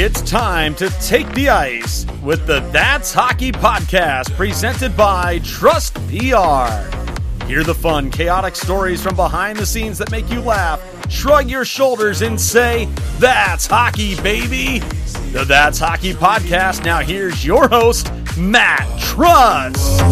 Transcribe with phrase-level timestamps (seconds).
[0.00, 6.68] It's time to take the ice with the That's Hockey podcast presented by Trust PR.
[7.46, 11.64] Hear the fun, chaotic stories from behind the scenes that make you laugh, shrug your
[11.64, 12.86] shoulders, and say,
[13.18, 14.80] That's hockey, baby.
[15.32, 16.84] The That's Hockey podcast.
[16.84, 20.02] Now, here's your host, Matt Trust.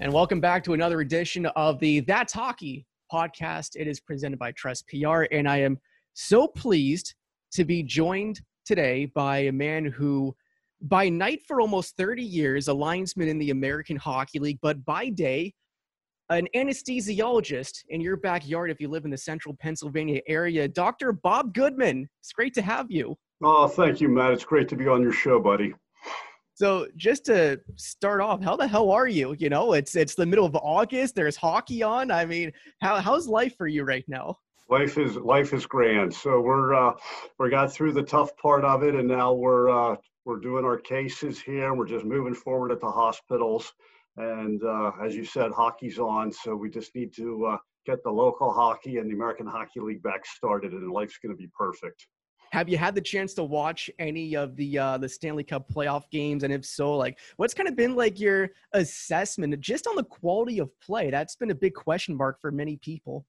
[0.00, 3.76] And welcome back to another edition of the That's Hockey podcast.
[3.76, 5.78] It is presented by Trust PR, and I am
[6.14, 7.14] so pleased
[7.52, 10.34] to be joined today by a man who,
[10.80, 15.10] by night for almost 30 years, a linesman in the American Hockey League, but by
[15.10, 15.52] day,
[16.32, 20.68] an anesthesiologist in your backyard if you live in the central Pennsylvania area.
[20.68, 21.12] Dr.
[21.12, 23.16] Bob Goodman, it's great to have you.
[23.42, 24.32] Oh, thank you, Matt.
[24.32, 25.74] It's great to be on your show, buddy.
[26.54, 29.34] So just to start off, how the hell are you?
[29.38, 31.14] You know, it's it's the middle of August.
[31.14, 32.10] There's hockey on.
[32.10, 34.36] I mean, how how's life for you right now?
[34.68, 36.14] Life is life is grand.
[36.14, 36.92] So we're uh,
[37.38, 40.78] we got through the tough part of it, and now we're uh, we're doing our
[40.78, 41.74] cases here.
[41.74, 43.72] We're just moving forward at the hospitals,
[44.16, 46.32] and uh, as you said, hockey's on.
[46.32, 50.02] So we just need to uh, get the local hockey and the American Hockey League
[50.02, 52.06] back started, and life's going to be perfect.
[52.52, 56.02] Have you had the chance to watch any of the uh, the Stanley Cup playoff
[56.10, 56.42] games?
[56.42, 60.58] And if so, like, what's kind of been like your assessment just on the quality
[60.58, 61.10] of play?
[61.10, 63.24] That's been a big question mark for many people.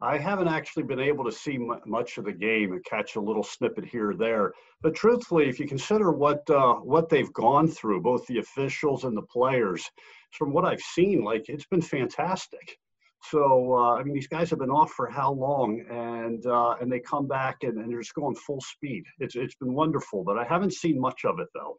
[0.00, 3.20] I haven't actually been able to see mu- much of the game and catch a
[3.20, 4.52] little snippet here or there.
[4.80, 9.16] But truthfully, if you consider what uh, what they've gone through, both the officials and
[9.16, 9.84] the players,
[10.32, 12.78] from what I've seen, like it's been fantastic.
[13.30, 16.90] So uh, I mean, these guys have been off for how long, and uh, and
[16.92, 19.02] they come back and, and they're just going full speed.
[19.18, 21.78] It's it's been wonderful, but I haven't seen much of it though.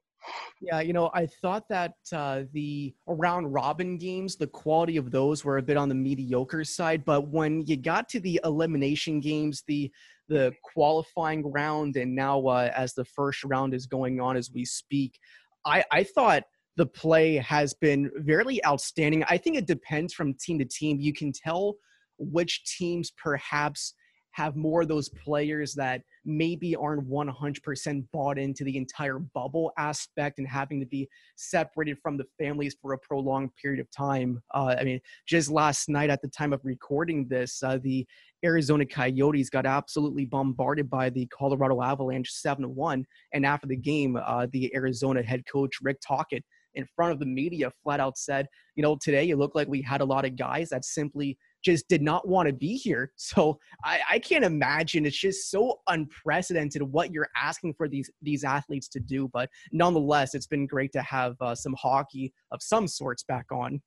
[0.61, 5.45] Yeah, you know, I thought that uh, the round robin games, the quality of those
[5.45, 7.05] were a bit on the mediocre side.
[7.05, 9.91] But when you got to the elimination games, the
[10.27, 14.63] the qualifying round, and now uh, as the first round is going on as we
[14.63, 15.17] speak,
[15.65, 16.43] I, I thought
[16.77, 19.23] the play has been very outstanding.
[19.23, 20.99] I think it depends from team to team.
[20.99, 21.75] You can tell
[22.19, 23.95] which teams perhaps
[24.31, 30.39] have more of those players that maybe aren't 100% bought into the entire bubble aspect
[30.39, 34.41] and having to be separated from the families for a prolonged period of time.
[34.53, 38.05] Uh, I mean, just last night at the time of recording this, uh, the
[38.43, 43.05] Arizona Coyotes got absolutely bombarded by the Colorado Avalanche 7 1.
[43.33, 46.43] And after the game, uh, the Arizona head coach, Rick Tocchet,
[46.75, 49.81] in front of the media flat out said, you know, today it looked like we
[49.81, 53.11] had a lot of guys that simply just did not want to be here.
[53.29, 55.05] So I, I can't imagine.
[55.05, 59.29] It's just so unprecedented what you're asking for these these athletes to do.
[59.31, 63.81] But nonetheless, it's been great to have uh, some hockey of some sorts back on.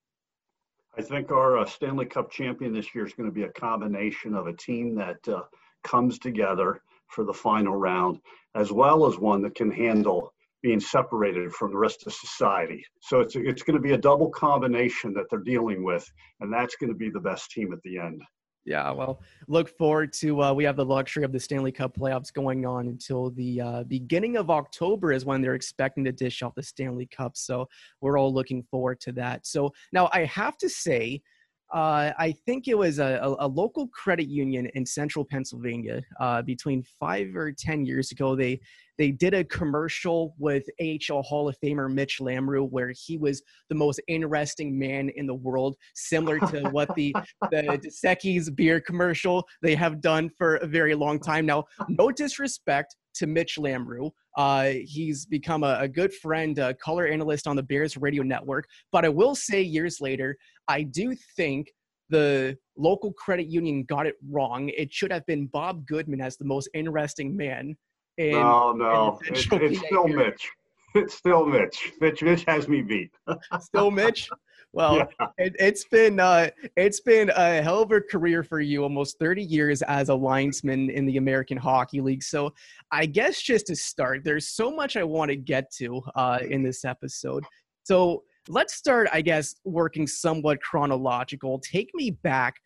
[0.97, 4.35] I think our uh, Stanley Cup champion this year is going to be a combination
[4.35, 5.43] of a team that uh,
[5.83, 8.21] comes together for the final round,
[8.55, 10.33] as well as one that can handle
[10.63, 12.85] being separated from the rest of society.
[13.01, 16.09] So it's it's going to be a double combination that they're dealing with,
[16.41, 18.23] and that's going to be the best team at the end.
[18.65, 20.41] Yeah, well, look forward to.
[20.41, 23.83] Uh, we have the luxury of the Stanley Cup playoffs going on until the uh,
[23.85, 27.37] beginning of October is when they're expecting to dish off the Stanley Cup.
[27.37, 27.69] So
[28.01, 29.47] we're all looking forward to that.
[29.47, 31.23] So now I have to say,
[31.73, 36.43] uh, I think it was a, a, a local credit union in central Pennsylvania uh,
[36.43, 38.37] between five or ten years ago.
[38.37, 38.61] They
[38.99, 43.75] they did a commercial with AHL Hall of Famer Mitch Lamoureux where he was the
[43.75, 47.15] most interesting man in the world, similar to what the
[47.51, 51.65] the Dos Equis beer commercial they have done for a very long time now.
[51.89, 54.11] No disrespect to Mitch Lamoureux.
[54.37, 58.67] Uh, he's become a, a good friend, a color analyst on the Bears radio network.
[58.91, 60.37] But I will say, years later,
[60.69, 61.73] I do think
[62.09, 64.71] the local credit union got it wrong.
[64.77, 67.77] It should have been Bob Goodman as the most interesting man.
[68.19, 70.07] In, no, no, in it's, it's still.
[70.07, 70.51] Mitch.
[70.95, 71.91] It's still Mitch.
[72.01, 73.11] Mitch, Mitch has me beat.
[73.61, 74.29] Still Mitch.
[74.75, 79.19] Well, it, it's been uh, it's been a hell of a career for you, almost
[79.19, 82.23] 30 years as a linesman in the American Hockey League.
[82.23, 82.53] So,
[82.91, 86.63] I guess just to start, there's so much I want to get to uh, in
[86.63, 87.45] this episode.
[87.85, 91.59] So let's start, I guess, working somewhat chronological.
[91.61, 92.57] Take me back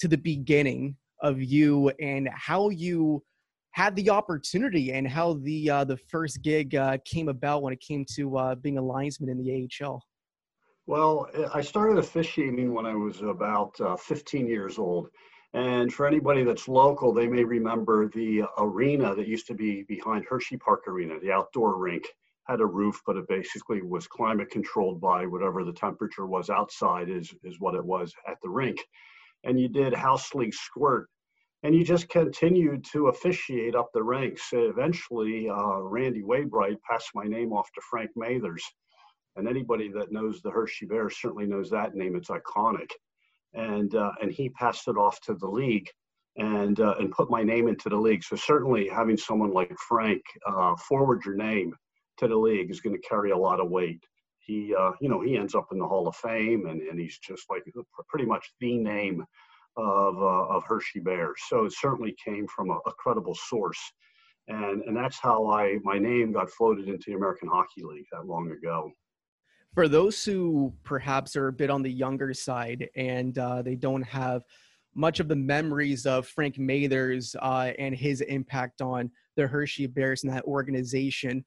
[0.00, 3.22] to the beginning of you and how you
[3.72, 7.80] had the opportunity and how the uh, the first gig uh, came about when it
[7.80, 10.02] came to uh, being a linesman in the AHL.
[10.86, 15.08] Well, I started officiating when I was about uh, 15 years old.
[15.54, 20.24] And for anybody that's local, they may remember the arena that used to be behind
[20.28, 22.06] Hershey Park Arena, the outdoor rink.
[22.48, 27.10] Had a roof, but it basically was climate controlled by whatever the temperature was outside,
[27.10, 28.78] is, is what it was at the rink.
[29.44, 31.08] And you did house league squirt
[31.62, 34.48] and you just continued to officiate up the ranks.
[34.52, 38.64] Eventually, uh, Randy Waybright passed my name off to Frank Mathers,
[39.36, 42.14] and anybody that knows the Hershey Bears certainly knows that name.
[42.14, 42.90] It's iconic,
[43.54, 45.88] and uh, and he passed it off to the league,
[46.36, 48.22] and uh, and put my name into the league.
[48.22, 51.74] So certainly, having someone like Frank uh, forward your name
[52.18, 54.02] to the league is going to carry a lot of weight.
[54.40, 57.18] He, uh, you know, he ends up in the Hall of Fame, and, and he's
[57.18, 57.62] just like
[58.08, 59.24] pretty much the name
[59.76, 61.40] of, uh, of Hershey Bears.
[61.48, 63.80] So it certainly came from a, a, credible source.
[64.48, 68.26] And, and that's how I my name got floated into the American Hockey League that
[68.26, 68.90] long ago.
[69.74, 74.02] For those who perhaps are a bit on the younger side and uh, they don't
[74.02, 74.42] have
[74.94, 80.24] much of the memories of Frank Mathers uh, and his impact on the Hershey Bears
[80.24, 81.44] and that organization,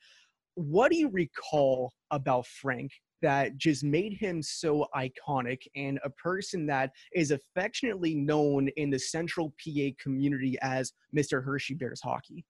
[0.55, 6.65] what do you recall about Frank that just made him so iconic and a person
[6.65, 11.43] that is affectionately known in the central PA community as Mr.
[11.43, 12.43] Hershey Bears hockey?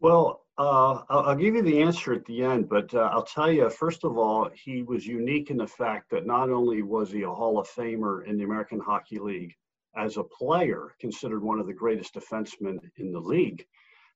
[0.00, 3.68] Well, uh, I'll, give you the answer at the end, but uh, I'll tell you,
[3.68, 7.30] first of all, he was unique in the fact that not only was he a
[7.30, 9.54] Hall of Famer in the American Hockey League
[9.96, 13.66] as a player, considered one of the greatest defensemen in the league,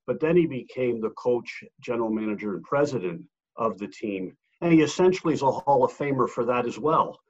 [0.06, 3.22] but then he became the coach, general manager, and president
[3.56, 7.20] of the team and he essentially is a Hall of Famer for that as well.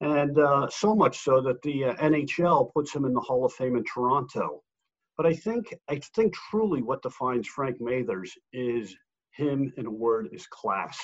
[0.00, 3.52] And uh, so much so that the uh, NHL puts him in the Hall of
[3.52, 4.62] Fame in Toronto.
[5.16, 8.96] But I think I think truly what defines Frank Mathers is
[9.32, 10.98] him in a word is class.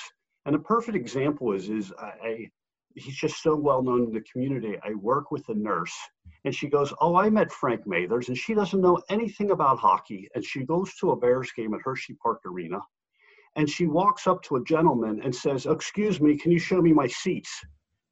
[0.45, 2.49] And a perfect example is is I,
[2.97, 4.77] he's just so well known in the community.
[4.83, 5.95] I work with a nurse,
[6.45, 10.27] and she goes, "Oh, I met Frank Mathers, and she doesn't know anything about hockey."
[10.35, 12.81] And she goes to a Bears game at Hershey Park Arena,
[13.55, 16.93] and she walks up to a gentleman and says, "Excuse me, can you show me
[16.93, 17.63] my seats?"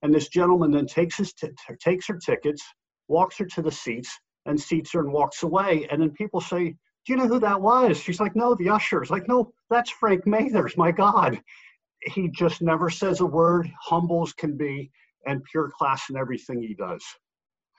[0.01, 1.49] And this gentleman then takes his t-
[1.79, 2.63] takes her tickets,
[3.07, 5.87] walks her to the seats, and seats her and walks away.
[5.89, 9.01] And then people say, "Do you know who that was?" She's like, "No, the usher."
[9.01, 10.77] It's like, "No, that's Frank Mathers.
[10.77, 11.41] My God."
[12.05, 14.91] He just never says a word, humble as can be,
[15.25, 17.03] and pure class in everything he does.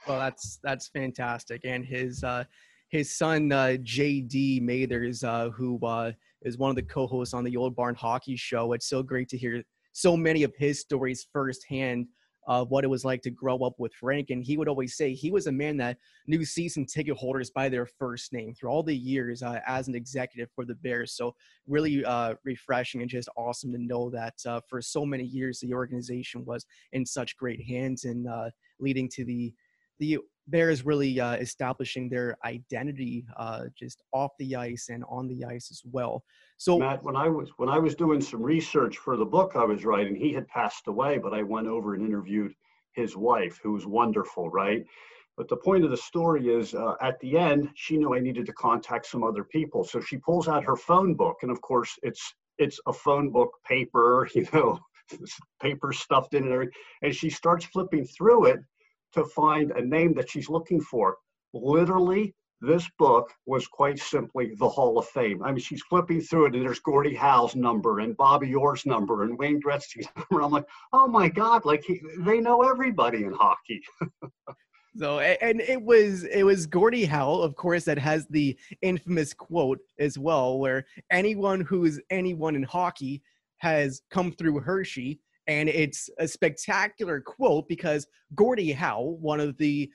[0.07, 2.45] Well, that's that's fantastic, and his uh,
[2.89, 6.13] his son uh, JD Mathers, uh, who uh,
[6.43, 8.73] is one of the co-hosts on the Old Barn Hockey Show.
[8.73, 9.63] It's so great to hear
[9.93, 12.07] so many of his stories firsthand
[12.47, 14.31] of what it was like to grow up with Frank.
[14.31, 17.69] And he would always say he was a man that knew season ticket holders by
[17.69, 21.13] their first name through all the years uh, as an executive for the Bears.
[21.13, 21.35] So
[21.67, 25.75] really uh, refreshing and just awesome to know that uh, for so many years the
[25.75, 29.53] organization was in such great hands and uh, leading to the
[29.99, 35.45] the Bears really uh, establishing their identity uh, just off the ice and on the
[35.45, 36.23] ice as well.
[36.59, 39.65] So Matt, when I was when I was doing some research for the book I
[39.65, 42.55] was writing, he had passed away, but I went over and interviewed
[42.93, 44.85] his wife, who was wonderful, right?
[45.37, 48.47] But the point of the story is, uh, at the end, she knew I needed
[48.47, 51.93] to contact some other people, so she pulls out her phone book, and of course,
[52.03, 54.79] it's it's a phone book, paper, you know,
[55.61, 56.73] paper stuffed in and
[57.03, 58.61] and she starts flipping through it
[59.13, 61.17] to find a name that she's looking for.
[61.53, 65.43] Literally, this book was quite simply the Hall of Fame.
[65.43, 69.25] I mean, she's flipping through it, and there's Gordie Howe's number, and Bobby Orr's number,
[69.25, 70.43] and Wayne Gretzky's number.
[70.43, 71.65] I'm like, oh my God!
[71.65, 73.83] Like he, they know everybody in hockey.
[74.97, 79.81] so, and it was it was Gordie Howe, of course, that has the infamous quote
[79.99, 83.23] as well, where anyone who's anyone in hockey
[83.59, 89.91] has come through Hershey and it's a spectacular quote because Gordie Howe, one of the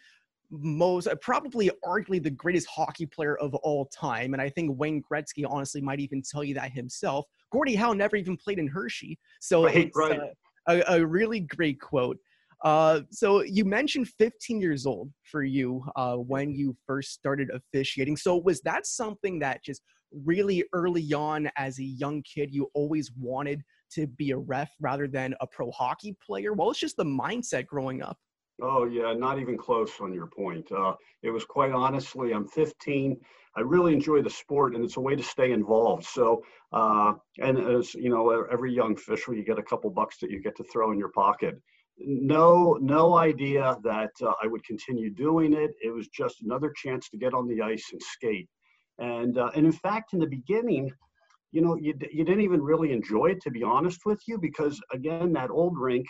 [0.49, 5.01] most uh, probably arguably the greatest hockey player of all time and i think wayne
[5.01, 9.19] gretzky honestly might even tell you that himself gordie howe never even played in hershey.
[9.39, 10.19] So right, it's right.
[10.19, 10.25] Uh,
[10.67, 12.17] a, a, really great quote.
[12.63, 18.15] Uh, so you mentioned 15 years old for you uh, when you first started officiating.
[18.15, 19.81] So was that something that just
[20.11, 25.07] really early on as a young kid you always wanted to be a ref rather
[25.07, 26.53] than a pro hockey player?
[26.53, 28.17] What was just the mindset growing up?
[28.61, 30.71] Oh, yeah, not even close on your point.
[30.71, 30.93] Uh,
[31.23, 33.19] it was quite honestly, I'm 15.
[33.55, 36.05] I really enjoy the sport and it's a way to stay involved.
[36.05, 40.29] So, uh, and as you know, every young official, you get a couple bucks that
[40.29, 41.55] you get to throw in your pocket.
[41.97, 45.71] No, no idea that uh, I would continue doing it.
[45.83, 48.47] It was just another chance to get on the ice and skate.
[48.99, 50.91] And, uh, and in fact, in the beginning,
[51.51, 54.81] you know, you, you didn't even really enjoy it, to be honest with you, because
[54.91, 56.07] again, that old rink,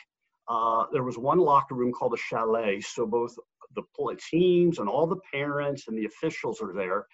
[0.47, 2.81] uh, there was one locker room called a chalet.
[2.81, 3.35] So both
[3.75, 3.83] the
[4.29, 7.05] teams and all the parents and the officials are there,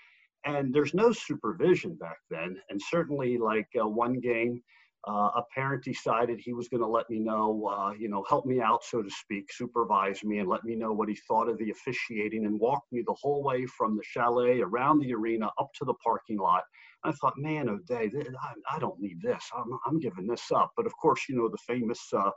[0.46, 2.58] and there's no supervision back then.
[2.70, 4.62] And certainly, like uh, one game,
[5.08, 8.46] uh, a parent decided he was going to let me know, uh, you know, help
[8.46, 11.58] me out, so to speak, supervise me, and let me know what he thought of
[11.60, 15.70] the officiating, and walked me the whole way from the chalet around the arena up
[15.78, 16.64] to the parking lot.
[17.08, 18.12] I thought, man, O'Day,
[18.44, 19.44] I, I don't need this.
[19.56, 20.72] I'm, I'm giving this up.
[20.76, 22.32] But of course, you know, the famous, uh,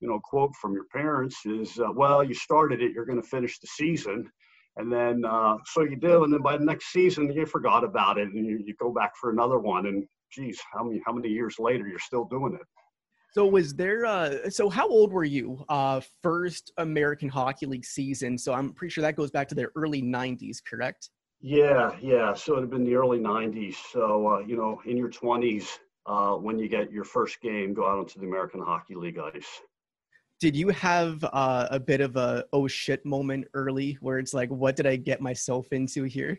[0.00, 3.28] you know, quote from your parents is, uh, well, you started it, you're going to
[3.28, 4.30] finish the season.
[4.76, 6.24] And then, uh, so you do.
[6.24, 9.12] And then by the next season, you forgot about it and you, you go back
[9.20, 9.86] for another one.
[9.86, 12.66] And geez, how many, how many years later you're still doing it?
[13.32, 18.38] So was there uh so how old were you uh first American Hockey League season?
[18.38, 21.10] So I'm pretty sure that goes back to the early 90s, correct?
[21.40, 22.34] Yeah, yeah.
[22.34, 23.76] So it had been the early 90s.
[23.92, 27.86] So, uh, you know, in your 20s, uh, when you get your first game, go
[27.86, 29.60] out onto the American Hockey League ice.
[30.40, 34.50] Did you have uh, a bit of a oh shit moment early where it's like,
[34.50, 36.38] what did I get myself into here?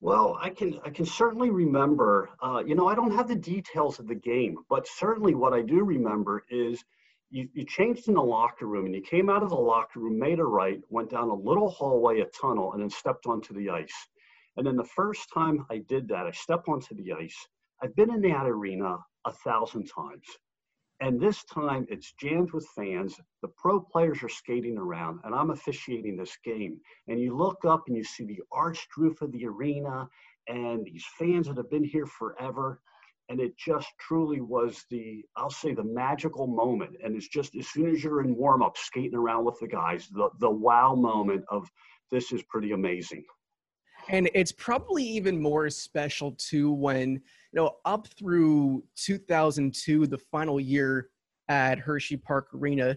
[0.00, 2.28] Well, I can I can certainly remember.
[2.42, 5.62] Uh, you know, I don't have the details of the game, but certainly what I
[5.62, 6.84] do remember is
[7.34, 10.16] you, you changed in the locker room and you came out of the locker room,
[10.20, 13.68] made a right, went down a little hallway, a tunnel, and then stepped onto the
[13.68, 14.08] ice.
[14.56, 17.36] And then the first time I did that, I stepped onto the ice.
[17.82, 20.24] I've been in that arena a thousand times.
[21.00, 23.16] And this time it's jammed with fans.
[23.42, 26.78] The pro players are skating around, and I'm officiating this game.
[27.08, 30.08] And you look up and you see the arched roof of the arena
[30.46, 32.80] and these fans that have been here forever.
[33.28, 36.96] And it just truly was the, I'll say, the magical moment.
[37.02, 40.08] And it's just as soon as you're in warm up, skating around with the guys,
[40.12, 41.68] the, the wow moment of
[42.10, 43.24] this is pretty amazing
[44.08, 47.20] and it's probably even more special too when you
[47.52, 51.08] know up through 2002 the final year
[51.48, 52.96] at hershey park arena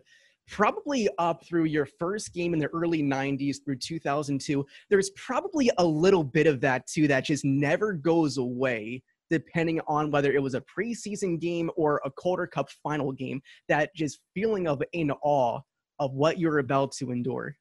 [0.50, 5.86] probably up through your first game in the early 90s through 2002 there's probably a
[5.86, 10.56] little bit of that too that just never goes away depending on whether it was
[10.56, 15.60] a preseason game or a calder cup final game that just feeling of in awe
[16.00, 17.56] of what you're about to endure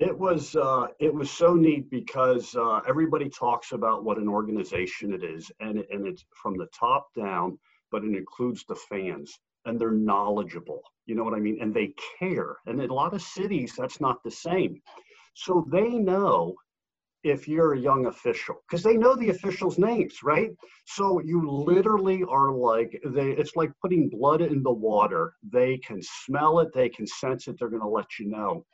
[0.00, 5.12] it was uh, it was so neat because uh, everybody talks about what an organization
[5.12, 7.58] it is, and and it's from the top down,
[7.92, 10.82] but it includes the fans, and they're knowledgeable.
[11.04, 11.58] You know what I mean?
[11.60, 12.56] And they care.
[12.66, 14.80] And in a lot of cities, that's not the same.
[15.34, 16.54] So they know
[17.22, 20.50] if you're a young official because they know the officials' names, right?
[20.86, 23.30] So you literally are like they.
[23.32, 25.34] It's like putting blood in the water.
[25.42, 26.68] They can smell it.
[26.72, 27.56] They can sense it.
[27.58, 28.64] They're going to let you know.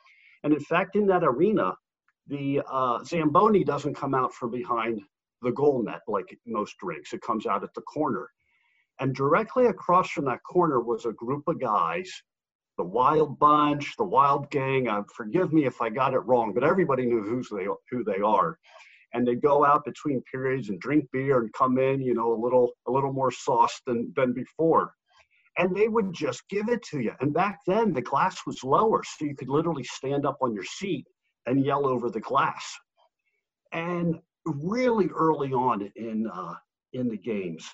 [0.44, 1.74] And in fact, in that arena,
[2.28, 5.00] the uh, Zamboni doesn't come out from behind
[5.42, 7.12] the goal net like most rinks.
[7.12, 8.28] It comes out at the corner.
[9.00, 12.10] And directly across from that corner was a group of guys,
[12.76, 14.88] the Wild Bunch, the Wild Gang.
[14.88, 18.20] Uh, forgive me if I got it wrong, but everybody knew who's they, who they
[18.20, 18.58] are.
[19.14, 22.40] And they go out between periods and drink beer and come in, you know, a
[22.40, 24.92] little a little more sauce than than before
[25.58, 27.12] and they would just give it to you.
[27.20, 30.64] And back then, the glass was lower, so you could literally stand up on your
[30.64, 31.06] seat
[31.46, 32.64] and yell over the glass.
[33.72, 36.54] And really early on in uh,
[36.92, 37.66] in the games,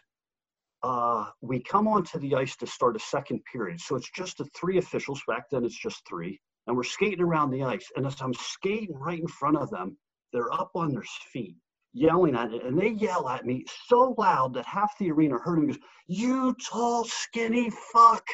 [0.82, 3.80] uh, we come onto the ice to start a second period.
[3.80, 5.22] So it's just the three officials.
[5.28, 7.90] Back then, it's just three, and we're skating around the ice.
[7.96, 9.96] And as I'm skating right in front of them,
[10.32, 11.56] they're up on their feet
[11.92, 15.58] yelling at it, and they yell at me so loud that half the arena heard
[15.58, 18.26] him goes, You tall, skinny fuck.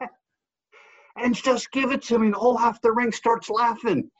[1.16, 2.26] and just give it to me.
[2.26, 4.10] And the whole half the ring starts laughing.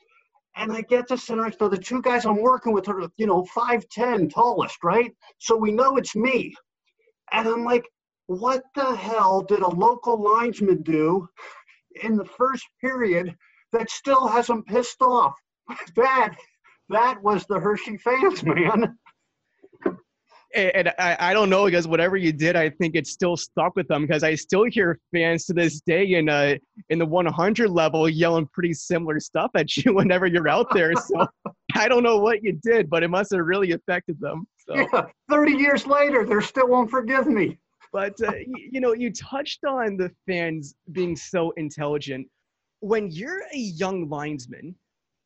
[0.55, 1.55] And I get to center ice.
[1.57, 5.11] So the two guys I'm working with are, you know, 5'10 tallest, right?
[5.39, 6.53] So we know it's me.
[7.31, 7.85] And I'm like,
[8.27, 11.27] what the hell did a local linesman do
[12.03, 13.35] in the first period
[13.73, 15.33] that still hasn't pissed off?
[15.95, 16.35] That
[16.89, 18.97] that was the Hershey fans, man.
[20.53, 23.87] And I, I don't know because whatever you did, I think it still stuck with
[23.87, 26.55] them because I still hear fans to this day in uh
[26.89, 30.93] in the 100 level yelling pretty similar stuff at you whenever you're out there.
[30.95, 31.25] So
[31.75, 34.45] I don't know what you did, but it must have really affected them.
[34.67, 34.75] So.
[34.75, 37.57] Yeah, 30 years later, they still won't forgive me.
[37.91, 42.27] But uh, you, you know, you touched on the fans being so intelligent.
[42.79, 44.75] When you're a young linesman,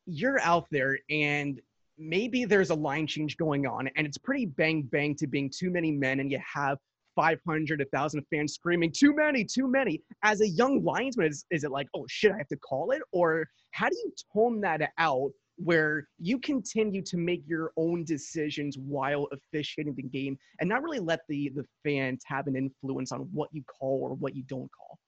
[0.05, 1.61] you're out there and
[1.97, 5.71] maybe there's a line change going on and it's pretty bang bang to being too
[5.71, 6.77] many men and you have
[7.15, 11.71] 500 1000 fans screaming too many too many as a young linesman is, is it
[11.71, 15.31] like oh shit i have to call it or how do you tone that out
[15.57, 20.99] where you continue to make your own decisions while officiating the game and not really
[20.99, 24.69] let the the fans have an influence on what you call or what you don't
[24.71, 24.99] call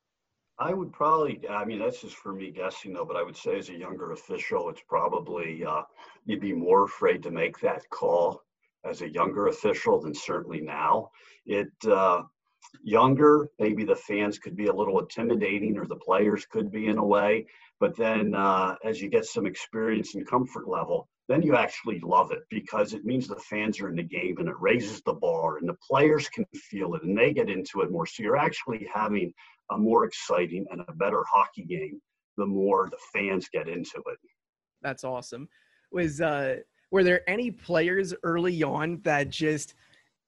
[0.60, 3.60] I would probably, I mean, that's just for me guessing though, but I would say
[3.60, 5.84] as a younger official, it's probably, uh,
[6.26, 8.42] you'd be more afraid to make that call
[8.84, 11.12] as a younger official than certainly now.
[11.46, 12.24] It, uh,
[12.84, 16.98] younger, maybe the fans could be a little intimidating or the players could be in
[16.98, 17.46] a way.
[17.80, 22.32] But then uh, as you get some experience and comfort level, then you actually love
[22.32, 25.58] it because it means the fans are in the game and it raises the bar
[25.58, 28.06] and the players can feel it and they get into it more.
[28.06, 29.34] So you're actually having
[29.72, 32.02] a more exciting and a better hockey game
[32.38, 34.18] the more the fans get into it.
[34.82, 35.50] That's awesome.
[35.92, 36.58] Was uh
[36.92, 39.74] were there any players early on that just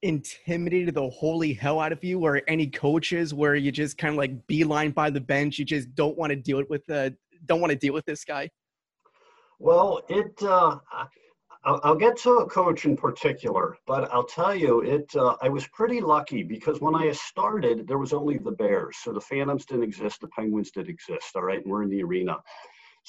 [0.02, 4.18] intimidated the holy hell out of you or any coaches where you just kind of
[4.18, 7.16] like beeline by the bench you just don't want to deal with the
[7.46, 8.50] don't want to deal with this guy?
[9.60, 10.78] Well it uh
[11.66, 15.50] I'll, I'll get to a coach in particular but i'll tell you it uh, i
[15.50, 19.66] was pretty lucky because when i started there was only the bears so the phantoms
[19.66, 22.38] didn't exist the penguins did exist all right and we're in the arena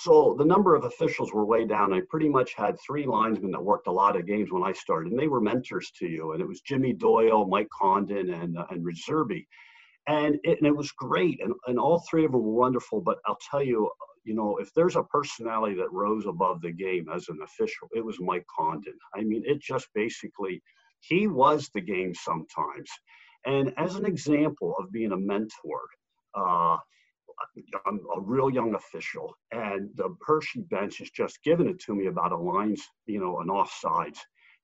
[0.02, 1.92] so the number of officials were way down.
[1.92, 5.12] I pretty much had three linesmen that worked a lot of games when I started,
[5.12, 6.33] and they were mentors to you.
[6.33, 9.47] And it was Jimmy Doyle, Mike Condon, and uh, and Reserby.
[10.09, 13.02] And it, and it was great, and, and all three of them were wonderful.
[13.02, 13.90] But I'll tell you,
[14.25, 18.04] you know, if there's a personality that rose above the game as an official, it
[18.04, 18.97] was Mike Condon.
[19.14, 20.62] I mean, it just basically,
[21.00, 22.90] he was the game sometimes.
[23.45, 25.80] And as an example of being a mentor,
[26.35, 26.76] uh,
[27.87, 32.06] I'm a real young official, and the Hershey bench has just given it to me
[32.06, 34.18] about a lines, you know, an offsides,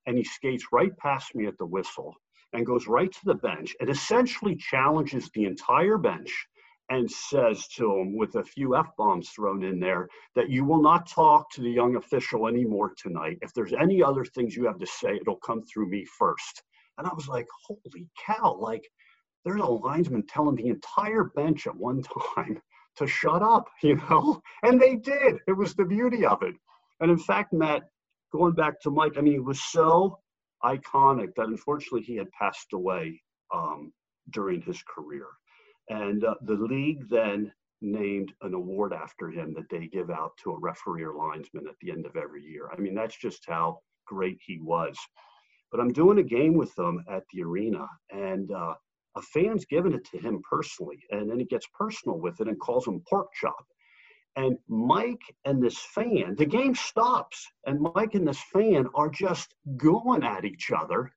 [0.07, 2.15] and he skates right past me at the whistle
[2.53, 6.47] and goes right to the bench and essentially challenges the entire bench
[6.89, 10.81] and says to him with a few f bombs thrown in there that you will
[10.81, 13.39] not talk to the young official anymore tonight.
[13.43, 16.63] If there's any other things you have to say, it'll come through me first.
[16.99, 18.57] And I was like, holy cow!
[18.59, 18.89] Like
[19.47, 22.03] there's a linesman telling the entire bench at one
[22.35, 22.61] time
[22.97, 24.43] to shut up, you know?
[24.65, 25.37] And they did.
[25.47, 26.57] It was the beauty of it.
[27.01, 27.85] And in fact, Matt,
[28.33, 30.19] going back to Mike, I mean, it was so
[30.65, 33.23] iconic that unfortunately he had passed away
[33.55, 33.93] um,
[34.31, 35.27] during his career.
[35.89, 40.51] And uh, the league then named an award after him that they give out to
[40.51, 42.69] a referee or linesman at the end of every year.
[42.77, 44.97] I mean, that's just how great he was.
[45.71, 48.75] But I'm doing a game with them at the arena, and uh,
[49.17, 52.61] a fan's given it to him personally, and then he gets personal with it and
[52.61, 53.67] calls him pork chop.
[54.37, 59.55] And Mike and this fan, the game stops, and Mike and this fan are just
[59.79, 61.11] going at each other.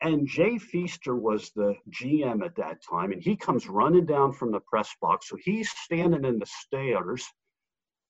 [0.00, 4.50] And Jay Feaster was the GM at that time, and he comes running down from
[4.50, 5.28] the press box.
[5.28, 7.24] So he's standing in the stairs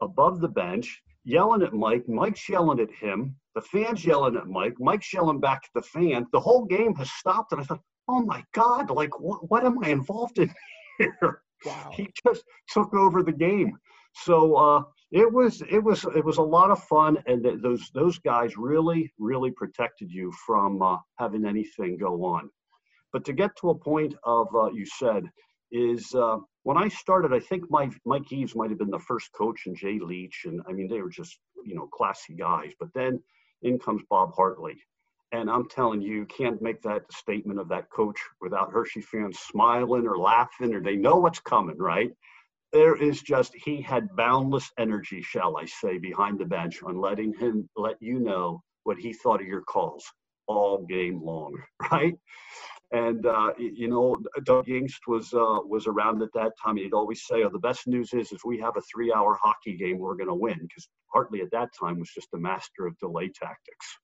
[0.01, 2.09] above the bench, yelling at Mike.
[2.09, 3.37] Mike's yelling at him.
[3.55, 4.75] The fan's yelling at Mike.
[4.79, 6.27] Mike's yelling back at the fan.
[6.33, 7.53] The whole game has stopped.
[7.53, 10.53] And I thought, oh my God, like what, what am I involved in
[10.99, 11.43] here?
[11.65, 11.91] Wow.
[11.93, 13.79] He just took over the game.
[14.15, 17.91] So uh, it was it was it was a lot of fun, and th- those
[17.95, 22.51] those guys really really protected you from uh, having anything go on.
[23.13, 25.25] But to get to a point of uh, you said
[25.71, 29.31] is uh, when I started, I think Mike Mike Eaves might have been the first
[29.33, 32.73] coach, and Jay Leach, and I mean they were just you know classy guys.
[32.79, 33.23] But then
[33.63, 34.77] in comes Bob Hartley,
[35.33, 39.39] and I'm telling you, you can't make that statement of that coach without Hershey fans
[39.39, 42.11] smiling or laughing, or they know what's coming, right?
[42.73, 47.35] There is just, he had boundless energy, shall I say, behind the bench on letting
[47.35, 50.05] him let you know what he thought of your calls
[50.47, 51.57] all game long,
[51.91, 52.15] right?
[52.91, 54.15] And uh, you know,
[54.45, 56.77] Doug Yingst was uh, was around at that time.
[56.77, 59.99] He'd always say, "Oh, the best news is, if we have a three-hour hockey game,
[59.99, 63.31] we're going to win." Because Hartley at that time was just a master of delay
[63.31, 63.99] tactics.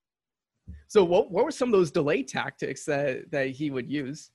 [0.88, 4.30] So what what were some of those delay tactics that that he would use?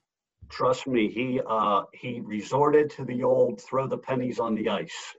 [0.49, 5.15] Trust me, he uh he resorted to the old throw the pennies on the ice.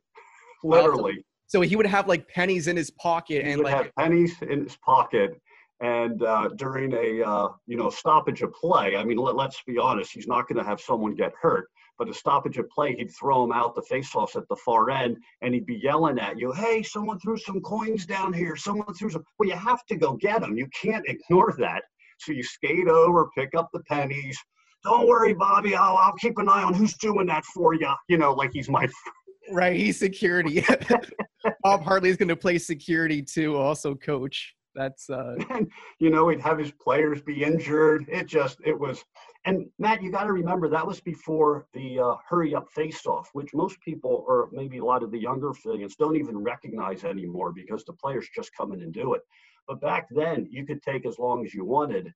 [0.62, 1.24] Literally.
[1.46, 4.64] So he would have like pennies in his pocket he and like have pennies in
[4.64, 5.40] his pocket
[5.81, 9.79] and uh, during a uh, you know stoppage of play, I mean, let, let's be
[9.79, 11.68] honest, he's not going to have someone get hurt.
[11.98, 15.16] But a stoppage of play, he'd throw him out the faceoffs at the far end,
[15.42, 18.57] and he'd be yelling at you, "Hey, someone threw some coins down here.
[18.57, 20.57] Someone threw some." Well, you have to go get them.
[20.57, 21.83] You can't ignore that.
[22.18, 24.38] So you skate over, pick up the pennies.
[24.83, 25.74] Don't worry, Bobby.
[25.74, 27.92] I'll, I'll keep an eye on who's doing that for you.
[28.09, 28.88] You know, like he's my.
[29.50, 30.64] right, he's security.
[31.62, 36.40] Bob Hartley's going to play security too, also coach that's uh and, you know he'd
[36.40, 39.04] have his players be injured it just it was
[39.46, 43.30] and matt you got to remember that was before the uh, hurry up face off
[43.35, 47.52] which most people or maybe a lot of the younger fans don't even recognize anymore
[47.52, 49.22] because the players just come in and do it
[49.68, 52.12] but back then you could take as long as you wanted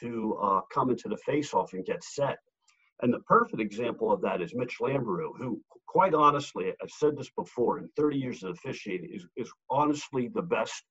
[0.00, 2.38] to uh, come into the face off and get set
[3.02, 7.30] And the perfect example of that is Mitch Lamoureux, who, quite honestly, I've said this
[7.36, 10.84] before, in 30 years of officiating, is, is honestly the best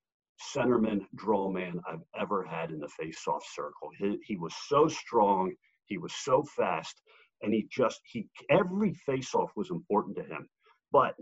[0.55, 3.89] centerman draw man I've ever had in the face-off circle.
[3.97, 5.53] He, he was so strong,
[5.87, 7.01] he was so fast,
[7.41, 10.47] and he just he every face-off was important to him.
[10.91, 11.15] But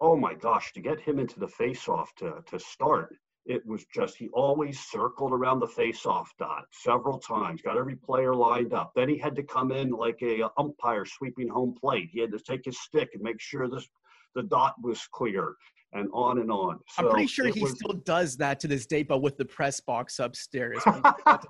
[0.00, 3.14] oh my gosh, to get him into the face-off to to start,
[3.44, 8.34] it was just he always circled around the face-off dot several times, got every player
[8.34, 8.92] lined up.
[8.94, 12.08] Then he had to come in like a umpire sweeping home plate.
[12.10, 13.88] He had to take his stick and make sure this
[14.34, 15.54] the dot was clear
[15.98, 16.78] and on and on.
[16.88, 19.44] So I'm pretty sure he was, still does that to this day, but with the
[19.44, 20.78] press box upstairs.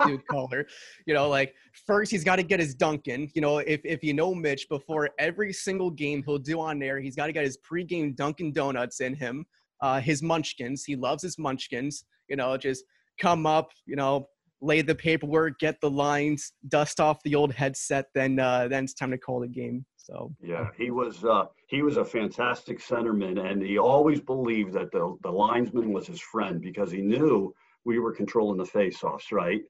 [0.05, 0.67] do color,
[1.07, 1.55] you know, like
[1.87, 3.31] first he's got to get his Dunkin'.
[3.35, 7.01] You know, if if you know Mitch, before every single game he'll do on air,
[7.01, 9.47] he's got to get his pregame Dunkin' Donuts in him.
[9.81, 12.05] Uh, his Munchkins, he loves his Munchkins.
[12.29, 12.85] You know, just
[13.21, 14.29] come up, you know,
[14.61, 18.95] lay the paperwork, get the lines, dust off the old headset, then uh, then it's
[18.95, 19.85] time to call the game.
[20.07, 24.93] So yeah, he was uh, he was a fantastic centerman, and he always believed that
[24.93, 27.53] the the linesman was his friend because he knew
[27.85, 29.63] we were controlling the faceoffs, right?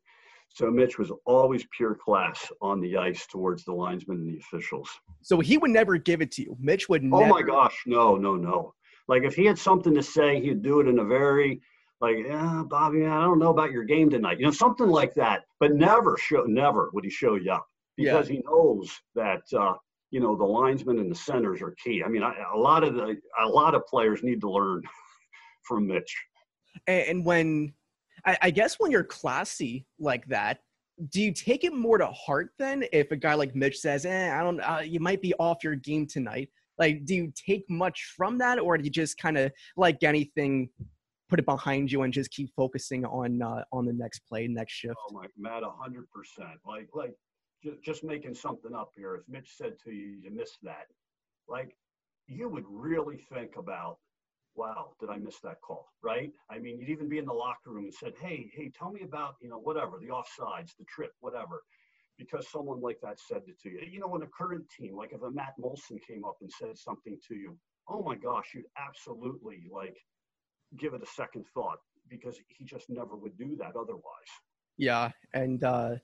[0.50, 4.90] So Mitch was always pure class on the ice towards the linesmen and the officials.
[5.22, 6.56] So he would never give it to you.
[6.60, 7.02] Mitch would.
[7.02, 7.32] Never Oh never...
[7.32, 8.74] my gosh, no, no, no.
[9.08, 11.62] Like if he had something to say, he'd do it in a very
[12.02, 14.38] like, yeah, Bobby, I don't know about your game tonight.
[14.38, 15.44] You know, something like that.
[15.60, 18.36] But never show, never would he show you up because yeah.
[18.36, 19.74] he knows that uh,
[20.16, 22.02] you know the linesmen and the centers are key.
[22.02, 24.82] I mean, I, a lot of the a lot of players need to learn
[25.62, 26.16] from Mitch.
[26.86, 27.74] And when
[28.24, 30.60] I, I guess when you're classy like that,
[31.10, 32.82] do you take it more to heart then?
[32.94, 35.74] If a guy like Mitch says, "Eh, I don't, uh, you might be off your
[35.74, 36.48] game tonight,"
[36.78, 40.70] like, do you take much from that, or do you just kind of like anything?
[41.28, 44.72] Put it behind you and just keep focusing on uh, on the next play, next
[44.72, 44.96] shift.
[45.10, 46.58] Oh my, Matt, hundred percent.
[46.64, 47.12] Like, like
[47.82, 49.14] just making something up here.
[49.14, 50.86] If Mitch said to you, you missed that,
[51.48, 51.76] like
[52.26, 53.98] you would really think about,
[54.54, 55.88] wow, did I miss that call?
[56.02, 56.32] Right?
[56.50, 59.02] I mean, you'd even be in the locker room and said, hey, hey, tell me
[59.02, 61.62] about, you know, whatever, the offsides, the trip, whatever.
[62.18, 63.80] Because someone like that said it to you.
[63.90, 66.76] You know, in a current team, like if a Matt Moulson came up and said
[66.78, 69.98] something to you, oh my gosh, you'd absolutely like
[70.78, 74.02] give it a second thought because he just never would do that otherwise.
[74.78, 75.10] Yeah.
[75.34, 75.96] And uh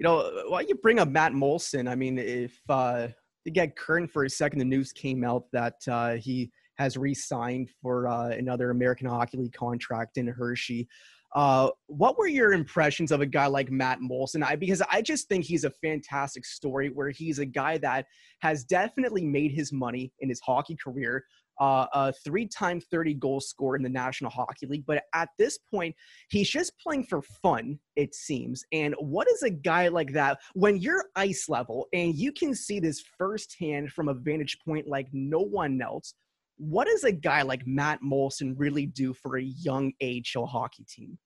[0.00, 1.86] you know, why you bring up Matt Moulson?
[1.86, 3.08] I mean, if uh,
[3.44, 7.68] to get current for a second, the news came out that uh, he has re-signed
[7.82, 10.88] for uh, another American Hockey League contract in Hershey.
[11.34, 14.42] Uh, what were your impressions of a guy like Matt Moulson?
[14.42, 18.06] I because I just think he's a fantastic story where he's a guy that
[18.40, 21.24] has definitely made his money in his hockey career
[21.60, 24.84] uh, a three-time 30 goal scorer in the National Hockey League.
[24.86, 25.94] But at this point,
[26.30, 28.64] he's just playing for fun, it seems.
[28.72, 32.80] And what is a guy like that when you're ice level and you can see
[32.80, 36.14] this firsthand from a vantage point like no one else?
[36.56, 41.18] What does a guy like Matt Moulson really do for a young AHL hockey team?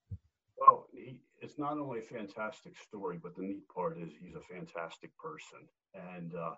[0.58, 4.54] Well, he, it's not only a fantastic story, but the neat part is he's a
[4.54, 5.68] fantastic person.
[5.94, 6.54] And uh,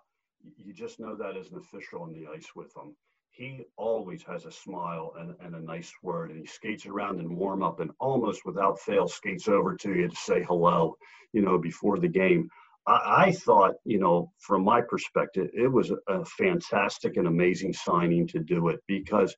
[0.57, 2.95] you just know that as an official on the ice with him
[3.37, 7.37] he always has a smile and, and a nice word and he skates around and
[7.37, 10.97] warm up and almost without fail skates over to you to say hello
[11.33, 12.49] you know before the game.
[12.87, 18.27] I, I thought you know from my perspective it was a, fantastic and amazing signing
[18.29, 19.35] to do it because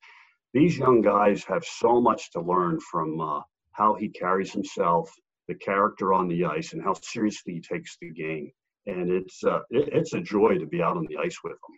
[0.54, 3.42] these young guys have so much to learn from uh,
[3.74, 5.14] how he carries himself
[5.50, 8.50] the character on the ice and how seriously he takes the game.
[8.86, 11.78] And it's uh, it, it's a joy to be out on the ice with him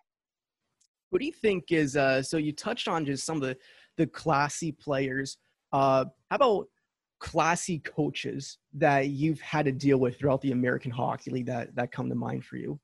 [1.12, 3.56] what do you think is uh, so you touched on just some of the
[3.98, 5.38] the classy players.
[5.72, 6.68] Uh, how about
[7.20, 11.92] classy coaches that you've had to deal with throughout the American Hockey League that that
[11.92, 12.80] come to mind for you?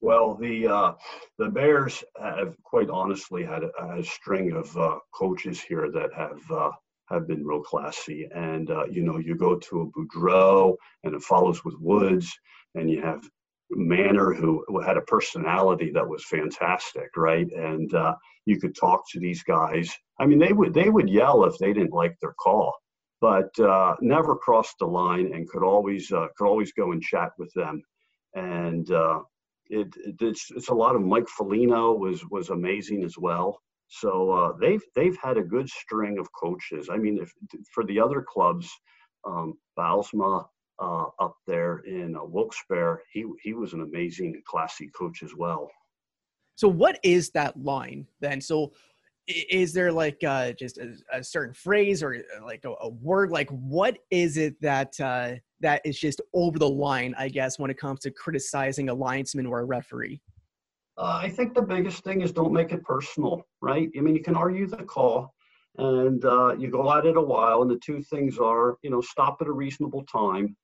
[0.00, 0.92] Well, the uh,
[1.38, 6.50] the Bears have quite honestly had a, a string of uh, coaches here that have
[6.50, 6.70] uh,
[7.08, 8.28] have been real classy.
[8.34, 12.32] And uh, you know, you go to a Boudreau, and it follows with Woods,
[12.74, 13.28] and you have
[13.70, 17.50] Manor who had a personality that was fantastic, right?
[17.52, 19.92] And uh, you could talk to these guys.
[20.20, 22.72] I mean, they would they would yell if they didn't like their call,
[23.20, 27.32] but uh, never crossed the line and could always uh, could always go and chat
[27.38, 27.82] with them.
[28.34, 29.20] And uh,
[29.68, 33.60] it, it, it's, it's a lot of Mike Foligno was was amazing as well.
[33.88, 36.88] So uh, they've they've had a good string of coaches.
[36.90, 37.32] I mean, if,
[37.72, 38.70] for the other clubs,
[39.24, 40.46] um, Bylsma,
[40.78, 43.00] uh, up there in uh, Wilkes-Barre.
[43.12, 45.70] He he was an amazing, classy coach as well.
[46.56, 48.40] So, what is that line then?
[48.40, 48.72] So,
[49.28, 53.30] Is there like uh, just a, a certain phrase or uh, like a, a word?
[53.30, 57.12] Like, what is it that uh, that is just over the line?
[57.18, 60.20] I guess when it comes to criticizing a linesman or a referee.
[60.96, 63.88] Uh, I think the biggest thing is don't make it personal, right?
[63.98, 65.34] I mean, you can argue the call,
[65.76, 69.02] and uh, you go at it a while, and the two things are, you know,
[69.02, 70.56] stop at a reasonable time,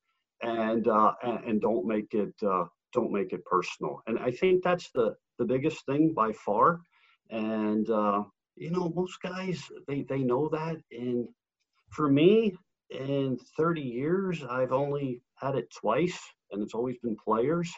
[0.42, 4.02] and uh, and, don't make it uh, don't make it personal.
[4.06, 6.80] And I think that's the the biggest thing by far.
[7.30, 8.24] And uh,
[8.56, 10.76] you know, most guys they they know that.
[10.90, 11.28] And
[11.90, 12.56] for me,
[12.90, 16.18] in 30 years, I've only had it twice,
[16.50, 17.72] and it's always been players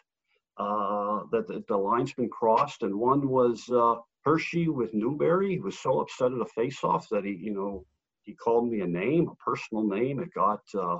[0.57, 5.50] uh, that the, the line's been crossed, and one was uh, Hershey with Newbury.
[5.50, 7.85] He was so upset at a face-off that he, you know,
[8.22, 10.20] he called me a name, a personal name.
[10.20, 10.98] It got, uh,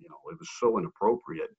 [0.00, 1.50] you know, it was so inappropriate.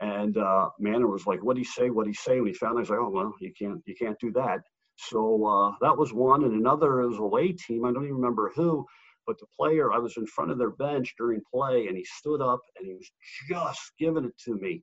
[0.00, 1.90] And uh, Manor was like, "What'd he say?
[1.90, 4.18] What'd he say?" When he found, I was like, "Oh well, you can't, you can't
[4.18, 4.60] do that."
[4.96, 7.84] So uh, that was one, and another it was away team.
[7.84, 8.84] I don't even remember who,
[9.26, 12.40] but the player I was in front of their bench during play, and he stood
[12.40, 13.10] up and he was
[13.48, 14.82] just giving it to me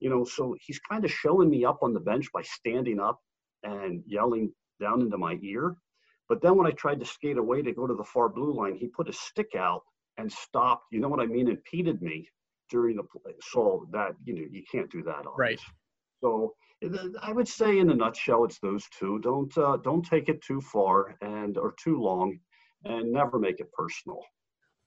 [0.00, 3.20] you know, so he's kind of showing me up on the bench by standing up
[3.62, 5.74] and yelling down into my ear.
[6.28, 8.76] But then when I tried to skate away to go to the far blue line,
[8.76, 9.82] he put a stick out
[10.18, 10.84] and stopped.
[10.92, 11.48] You know what I mean?
[11.48, 12.28] Impeded me
[12.70, 13.34] during the play.
[13.52, 15.24] So that you know you can't do that.
[15.36, 15.60] Right.
[16.22, 16.54] So
[17.22, 19.18] I would say in a nutshell, it's those two.
[19.20, 22.38] Don't uh, don't take it too far and or too long,
[22.84, 24.20] and never make it personal.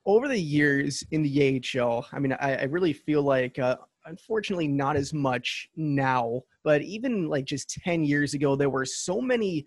[0.06, 4.67] Over the years in the AHL, I mean, I, I really feel like uh, unfortunately
[4.67, 9.65] not as much now but even like just 10 years ago there were so many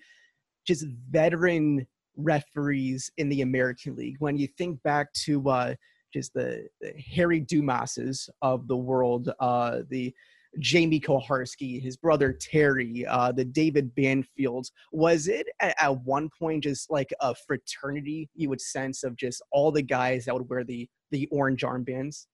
[0.66, 5.74] just veteran referees in the american league when you think back to uh
[6.14, 10.14] just the, the harry dumases of the world uh the
[10.60, 16.62] jamie koharski his brother terry uh the david banfields was it at, at one point
[16.62, 20.64] just like a fraternity you would sense of just all the guys that would wear
[20.64, 22.26] the the orange armbands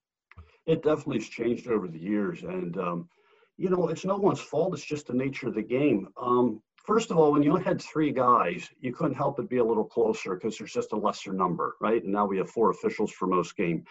[0.66, 2.42] it definitely has changed over the years.
[2.42, 3.08] And, um,
[3.56, 4.74] you know, it's no one's fault.
[4.74, 6.08] It's just the nature of the game.
[6.20, 9.64] Um, first of all, when you had three guys, you couldn't help but be a
[9.64, 12.02] little closer because there's just a lesser number, right?
[12.02, 13.84] And now we have four officials for most game.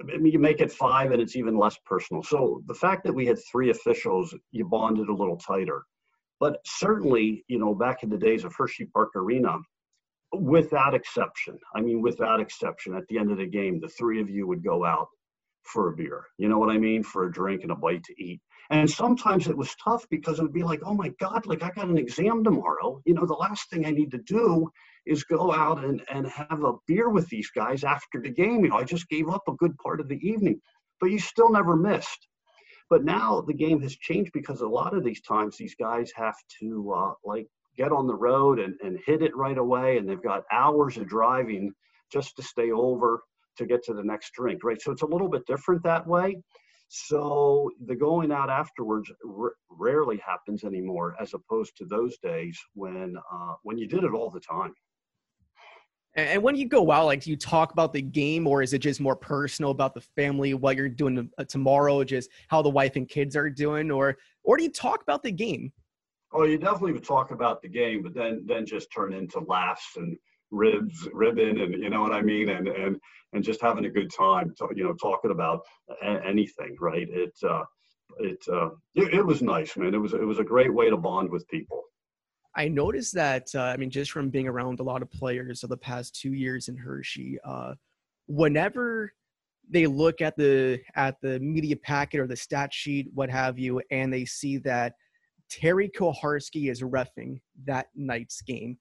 [0.00, 2.22] I mean, you make it five and it's even less personal.
[2.22, 5.84] So the fact that we had three officials, you bonded a little tighter.
[6.38, 9.56] But certainly, you know, back in the days of Hershey Park Arena,
[10.34, 14.28] without exception, I mean, without exception, at the end of the game, the three of
[14.28, 15.08] you would go out
[15.62, 16.24] for a beer.
[16.36, 17.02] You know what I mean?
[17.02, 18.40] For a drink and a bite to eat.
[18.70, 21.70] And sometimes it was tough because it would be like, oh my God, like I
[21.70, 23.00] got an exam tomorrow.
[23.04, 24.70] You know, the last thing I need to do
[25.06, 28.64] is go out and, and have a beer with these guys after the game.
[28.64, 30.60] You know, I just gave up a good part of the evening,
[31.00, 32.26] but you still never missed.
[32.90, 36.36] But now the game has changed because a lot of these times these guys have
[36.60, 39.98] to uh, like get on the road and, and hit it right away.
[39.98, 41.72] And they've got hours of driving
[42.12, 43.22] just to stay over
[43.58, 44.80] to get to the next drink, right?
[44.80, 46.36] So it's a little bit different that way.
[46.88, 53.16] So the going out afterwards r- rarely happens anymore, as opposed to those days when
[53.32, 54.72] uh, when you did it all the time.
[56.14, 58.78] And when you go out, like, do you talk about the game, or is it
[58.78, 62.96] just more personal about the family, what you're doing uh, tomorrow, just how the wife
[62.96, 65.72] and kids are doing, or or do you talk about the game?
[66.32, 69.96] Oh, you definitely would talk about the game, but then then just turn into laughs
[69.96, 70.16] and
[70.50, 72.96] ribs, ribbon, and you know what I mean, and and
[73.32, 75.60] and just having a good time, you know, talking about
[76.24, 77.08] anything, right?
[77.10, 77.64] It uh,
[78.18, 79.94] it, uh, it it was nice, man.
[79.94, 81.82] It was it was a great way to bond with people.
[82.56, 85.68] I noticed that, uh, I mean, just from being around a lot of players of
[85.68, 87.74] the past two years in Hershey, uh,
[88.28, 89.12] whenever
[89.68, 93.82] they look at the at the media packet or the stat sheet, what have you,
[93.90, 94.94] and they see that
[95.50, 98.78] Terry Koharski is refing that night's game,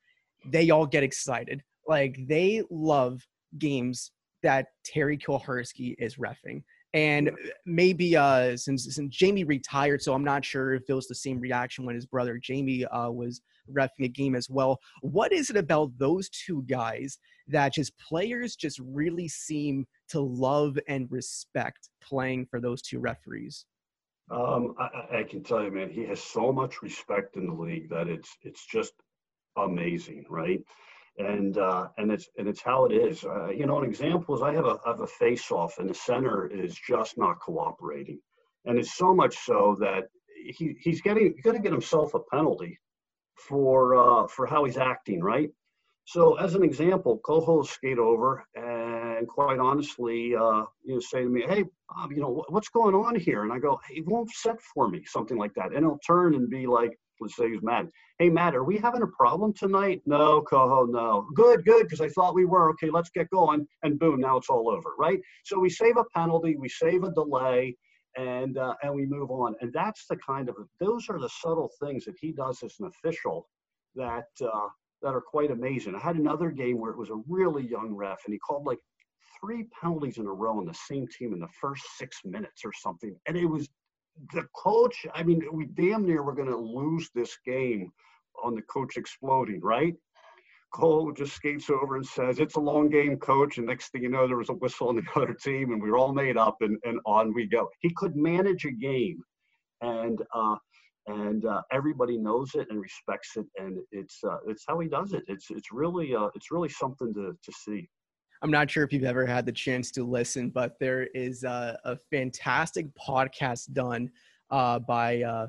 [0.49, 1.61] they all get excited.
[1.87, 3.21] Like they love
[3.57, 4.11] games
[4.43, 6.63] that Terry Koharski is refing.
[6.93, 7.31] And
[7.65, 11.41] maybe uh, since since Jamie retired, so I'm not sure if it was the same
[11.41, 14.79] reaction when his brother Jamie uh, was refing a game as well.
[15.01, 20.79] What is it about those two guys that just players just really seem to love
[20.87, 23.65] and respect playing for those two referees?
[24.31, 27.89] Um, I- I can tell you, man, he has so much respect in the league
[27.89, 28.93] that it's it's just
[29.57, 30.61] amazing, right?
[31.17, 33.23] And uh, and it's and it's how it is.
[33.23, 35.93] Uh, you know, an example is I have a have a face off, and the
[35.93, 38.19] center is just not cooperating,
[38.65, 40.09] and it's so much so that
[40.45, 42.79] he he's getting going to get himself a penalty
[43.35, 45.49] for uh, for how he's acting, right?
[46.07, 51.29] So, as an example, Coho skate over and quite honestly, uh, you know, say to
[51.29, 54.29] me, "Hey, Bob, you know, wh- what's going on here?" And I go, "He won't
[54.29, 57.61] set for me," something like that, and he'll turn and be like, let's say he's
[57.61, 57.89] mad.
[58.19, 60.01] Hey, Matt, are we having a problem tonight?
[60.05, 61.27] No, Coho, no.
[61.35, 62.69] Good, good, because I thought we were.
[62.71, 63.67] Okay, let's get going.
[63.83, 65.19] And boom, now it's all over, right?
[65.43, 67.75] So we save a penalty, we save a delay,
[68.17, 69.55] and uh, and we move on.
[69.61, 72.87] And that's the kind of those are the subtle things that he does as an
[72.87, 73.47] official
[73.95, 74.67] that uh,
[75.01, 75.95] that are quite amazing.
[75.95, 78.79] I had another game where it was a really young ref, and he called like
[79.41, 82.71] three penalties in a row on the same team in the first six minutes or
[82.73, 83.69] something, and it was
[84.33, 87.91] the coach, I mean, we damn near were going to lose this game
[88.43, 89.95] on the coach exploding, right?
[90.73, 93.57] Cole just skates over and says, It's a long game, coach.
[93.57, 95.89] And next thing you know, there was a whistle on the other team, and we
[95.89, 97.69] were all made up, and, and on we go.
[97.79, 99.23] He could manage a game,
[99.81, 100.55] and uh,
[101.07, 105.13] and uh, everybody knows it and respects it, and it's uh, it's how he does
[105.13, 105.23] it.
[105.27, 107.87] It's it's really uh, it's really something to to see.
[108.41, 111.79] I'm not sure if you've ever had the chance to listen, but there is a,
[111.83, 114.09] a fantastic podcast done
[114.51, 115.47] uh, by uh,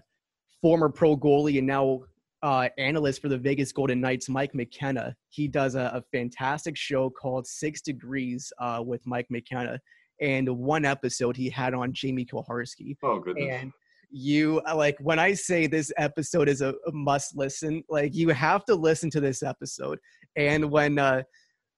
[0.63, 2.03] former pro goalie and now
[2.43, 5.17] uh, analyst for the Vegas Golden Knights, Mike McKenna.
[5.31, 9.81] He does a, a fantastic show called Six Degrees uh, with Mike McKenna.
[10.21, 12.97] And one episode he had on Jamie Koharski.
[13.03, 13.49] Oh, goodness.
[13.51, 13.73] And
[14.11, 18.65] you like when I say this episode is a, a must listen, like you have
[18.67, 19.99] to listen to this episode.
[20.37, 21.23] And when uh,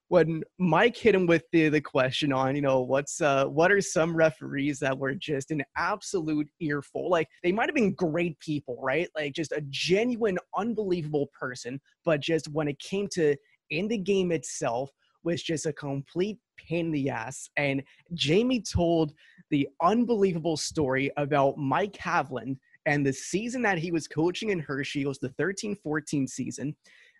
[0.09, 3.81] when Mike hit him with the the question on, you know, what's uh what are
[3.81, 7.11] some referees that were just an absolute earful?
[7.11, 9.09] Like they might have been great people, right?
[9.15, 13.37] Like just a genuine, unbelievable person, but just when it came to
[13.71, 14.91] in the game itself
[15.25, 17.51] was just a complete pain in the ass.
[17.57, 17.83] And
[18.15, 19.13] Jamie told
[19.51, 25.05] the unbelievable story about Mike Haviland and the season that he was coaching in Hershey
[25.05, 26.75] was the 13-14 season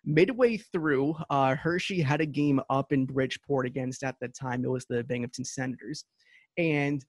[0.05, 4.71] midway through, uh, Hershey had a game up in Bridgeport against, at the time, it
[4.71, 6.05] was the Binghamton Senators.
[6.57, 7.05] And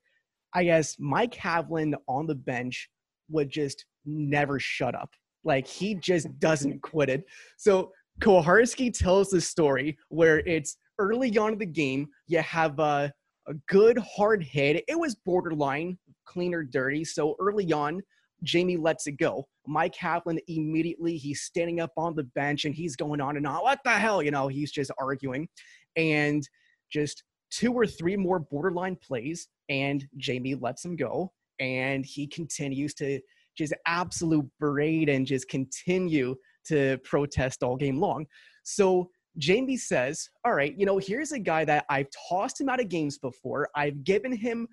[0.54, 2.90] I guess Mike Haviland on the bench
[3.30, 5.10] would just never shut up.
[5.44, 7.24] Like he just doesn't quit it.
[7.58, 13.12] So Koharski tells the story where it's early on in the game, you have a,
[13.48, 14.84] a good hard hit.
[14.88, 17.04] It was borderline clean or dirty.
[17.04, 18.02] So early on,
[18.44, 19.48] Jamie lets it go.
[19.68, 23.62] Mike Haviland immediately, he's standing up on the bench and he's going on and on.
[23.62, 24.22] What the hell?
[24.24, 25.48] You know, he's just arguing.
[25.96, 26.48] And
[26.92, 31.32] just two or three more borderline plays, and Jamie lets him go.
[31.60, 33.20] And he continues to
[33.58, 38.26] just absolute berate and just continue to protest all game long.
[38.64, 42.80] So Jamie says, All right, you know, here's a guy that I've tossed him out
[42.80, 43.70] of games before.
[43.76, 44.68] I've given him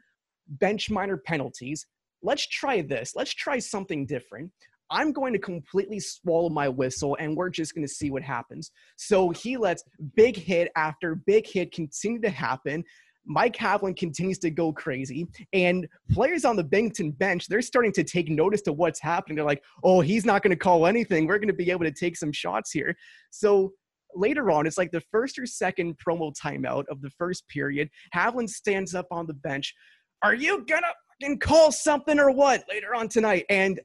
[0.49, 1.87] bench minor penalties
[2.27, 3.13] let's try this.
[3.15, 4.51] Let's try something different.
[4.91, 8.71] I'm going to completely swallow my whistle and we're just going to see what happens.
[8.97, 9.85] So he lets
[10.15, 12.85] big hit after big hit continue to happen.
[13.29, 18.05] Mike Haviland continues to go crazy, and players on the Binghamton bench, they're starting to
[18.05, 19.35] take notice to what's happening.
[19.35, 21.27] They're like, oh, he's not going to call anything.
[21.27, 22.97] We're going to be able to take some shots here.
[23.31, 23.73] So
[24.15, 27.91] later on, it's like the first or second promo timeout of the first period.
[28.15, 29.75] Haviland stands up on the bench.
[30.23, 30.87] Are you gonna
[31.21, 33.45] fucking call something or what later on tonight?
[33.49, 33.81] And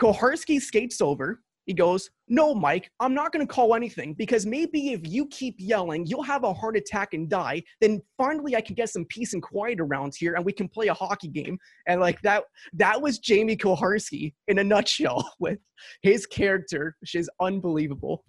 [0.00, 1.40] Koharski skates over.
[1.66, 5.54] He goes, No, Mike, I'm not going to call anything because maybe if you keep
[5.58, 7.62] yelling, you'll have a heart attack and die.
[7.80, 10.88] Then finally, I can get some peace and quiet around here and we can play
[10.88, 11.56] a hockey game.
[11.86, 15.60] And like that, that was Jamie Koharski in a nutshell with
[16.02, 18.24] his character, which is unbelievable.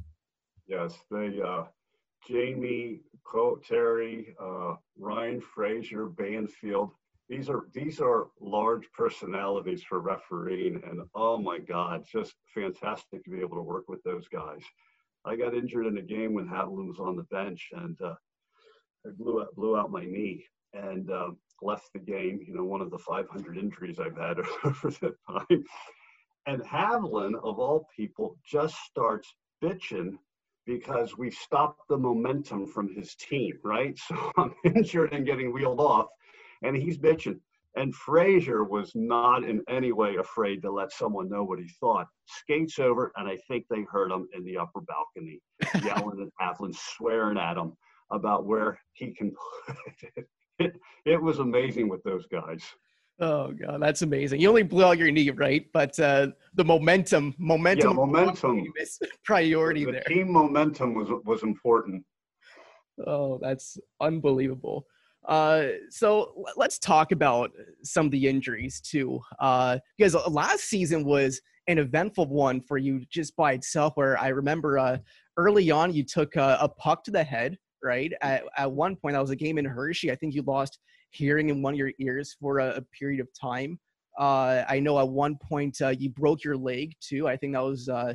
[0.68, 1.64] Yes, they, uh,
[2.28, 3.02] Jamie,
[3.68, 6.92] Terry, uh, Ryan Fraser, Banfield,
[7.30, 13.30] these are these are large personalities for refereeing, and oh my God, just fantastic to
[13.30, 14.62] be able to work with those guys.
[15.26, 18.16] I got injured in a game when Haviland was on the bench, and uh,
[19.06, 21.30] I blew out blew out my knee and uh,
[21.62, 22.42] left the game.
[22.46, 25.64] You know, one of the 500 injuries I've had over the time.
[26.46, 29.34] And Haviland, of all people, just starts
[29.64, 30.18] bitching
[30.66, 33.98] because we stopped the momentum from his team, right?
[34.08, 36.08] So I'm injured and getting wheeled off
[36.64, 37.40] and he's bitching.
[37.76, 42.08] And Frazier was not in any way afraid to let someone know what he thought.
[42.26, 45.40] Skates over, and I think they heard him in the upper balcony
[45.84, 47.74] yelling at Haviland, swearing at him
[48.12, 49.32] about where he can
[49.68, 49.76] put
[50.16, 50.28] it.
[50.60, 50.76] it.
[51.06, 52.64] It was amazing with those guys.
[53.20, 54.40] Oh god, that's amazing.
[54.40, 55.66] You only blew out your knee, right?
[55.74, 58.74] But uh, the momentum, momentum, yeah, momentum,
[59.24, 60.04] priority the there.
[60.04, 62.04] Team momentum was was important.
[63.06, 64.86] Oh, that's unbelievable.
[65.26, 67.52] Uh, so let's talk about
[67.84, 73.02] some of the injuries too, uh, because last season was an eventful one for you
[73.10, 73.94] just by itself.
[73.96, 74.98] Where I remember uh,
[75.38, 78.12] early on you took a, a puck to the head, right?
[78.22, 80.12] At, at one point, that was a game in Hershey.
[80.12, 80.80] I think you lost
[81.12, 83.80] hearing in one of your ears for a, a period of time.
[84.20, 87.28] Uh, I know at one point uh, you broke your leg too.
[87.28, 88.14] I think that was uh,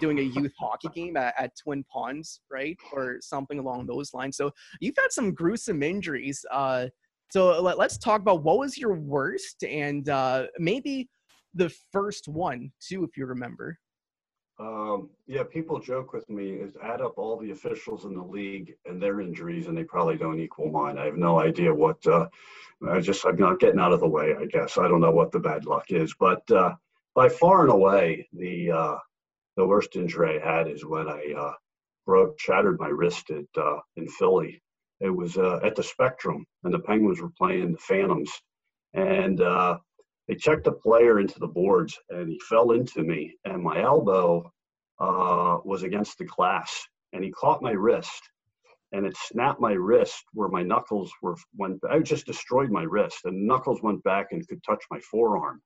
[0.00, 4.36] doing a youth hockey game at, at, Twin Ponds, right, or something along those lines.
[4.36, 6.44] So you've had some gruesome injuries.
[6.50, 6.86] Uh,
[7.30, 11.08] so let, us talk about what was your worst and uh, maybe
[11.54, 13.78] the first one too, if you remember.
[14.60, 18.74] Um, yeah, people joke with me is add up all the officials in the league
[18.86, 20.96] and their injuries, and they probably don't equal mine.
[20.96, 22.04] I have no idea what.
[22.06, 22.28] Uh,
[22.88, 24.34] I just I'm not getting out of the way.
[24.38, 26.74] I guess I don't know what the bad luck is, but uh,
[27.16, 28.96] by far and away the uh,
[29.56, 31.52] the worst injury I had is when I uh,
[32.06, 34.60] broke shattered my wrist at uh, in Philly.
[35.00, 38.30] It was uh, at the Spectrum, and the Penguins were playing the Phantoms,
[38.94, 39.40] and
[40.28, 44.50] they checked the player into the boards and he fell into me and my elbow
[45.00, 48.22] uh, was against the glass and he caught my wrist
[48.92, 53.18] and it snapped my wrist where my knuckles were went i just destroyed my wrist
[53.24, 55.60] and knuckles went back and could touch my forearm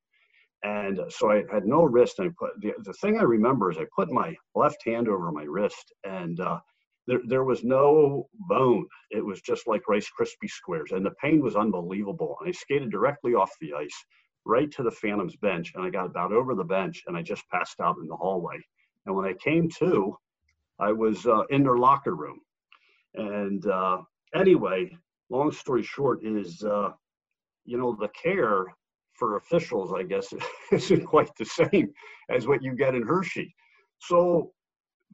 [0.62, 3.78] and so i had no wrist and i put the, the thing i remember is
[3.78, 6.59] i put my left hand over my wrist and uh,
[7.06, 11.40] there, there was no bone it was just like rice krispie squares and the pain
[11.40, 14.04] was unbelievable and i skated directly off the ice
[14.48, 17.48] right to the Phantoms bench, and I got about over the bench, and I just
[17.50, 18.59] passed out in the hallway.
[19.06, 20.16] And when I came to,
[20.80, 22.40] I was uh, in their locker room.
[23.14, 23.98] And uh,
[24.34, 24.96] anyway,
[25.28, 26.90] long story short is, uh,
[27.64, 28.66] you know, the care
[29.18, 30.32] for officials, I guess,
[30.72, 31.92] isn't quite the same
[32.30, 33.54] as what you get in Hershey.
[34.00, 34.52] So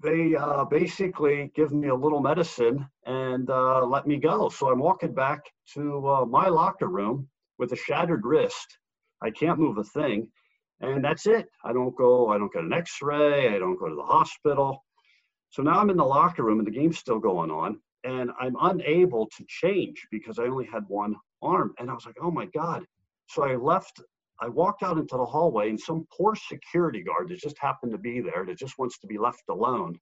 [0.03, 4.49] they uh, basically give me a little medicine and uh, let me go.
[4.49, 5.41] So I'm walking back
[5.75, 7.29] to uh, my locker room
[7.59, 8.79] with a shattered wrist
[9.25, 10.29] I can't move a thing.
[10.81, 11.47] And that's it.
[11.65, 14.85] I don't go, I don't get an x ray, I don't go to the hospital.
[15.51, 17.81] So now I'm in the locker room and the game's still going on.
[18.05, 21.73] And I'm unable to change because I only had one arm.
[21.79, 22.85] And I was like, oh my God.
[23.35, 24.01] So I left,
[24.41, 27.99] I walked out into the hallway and some poor security guard that just happened to
[27.99, 29.99] be there that just wants to be left alone.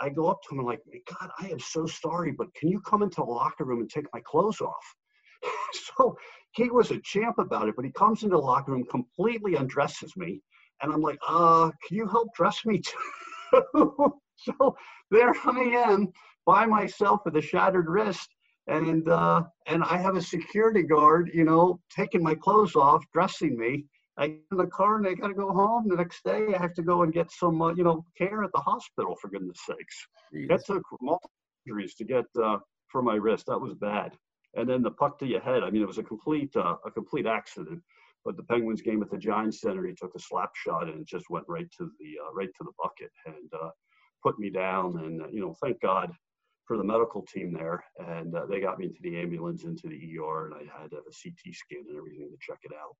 [0.00, 2.80] I go up to him and like, God, I am so sorry, but can you
[2.80, 4.94] come into the locker room and take my clothes off?
[5.72, 6.16] so
[6.52, 10.16] he was a champ about it, but he comes into the locker room, completely undresses
[10.16, 10.40] me,
[10.80, 13.62] and I'm like, uh, can you help dress me too?
[14.36, 14.74] so
[15.10, 16.08] there I am
[16.46, 18.30] by myself with a shattered wrist,
[18.66, 23.56] and uh, and I have a security guard, you know, taking my clothes off, dressing
[23.58, 23.84] me.
[24.18, 25.88] I get in the car and I got to go home.
[25.88, 28.50] The next day, I have to go and get some, uh, you know, care at
[28.52, 29.16] the hospital.
[29.20, 30.48] For goodness sakes, Jeez.
[30.48, 31.30] that took multiple
[31.66, 32.58] injuries to get uh,
[32.88, 33.46] for my wrist.
[33.46, 34.12] That was bad
[34.54, 35.62] and then the puck to your head.
[35.62, 37.80] I mean, it was a complete uh, a complete accident.
[38.24, 41.06] But the Penguins game at the Giants Center, he took a slap shot and it
[41.06, 43.70] just went right to the uh, right to the bucket and uh,
[44.22, 44.98] put me down.
[44.98, 46.12] And uh, you know, thank God
[46.70, 50.18] for the medical team there, and uh, they got me into the ambulance, into the
[50.20, 52.94] ER, and I had a CT scan and everything to check it out.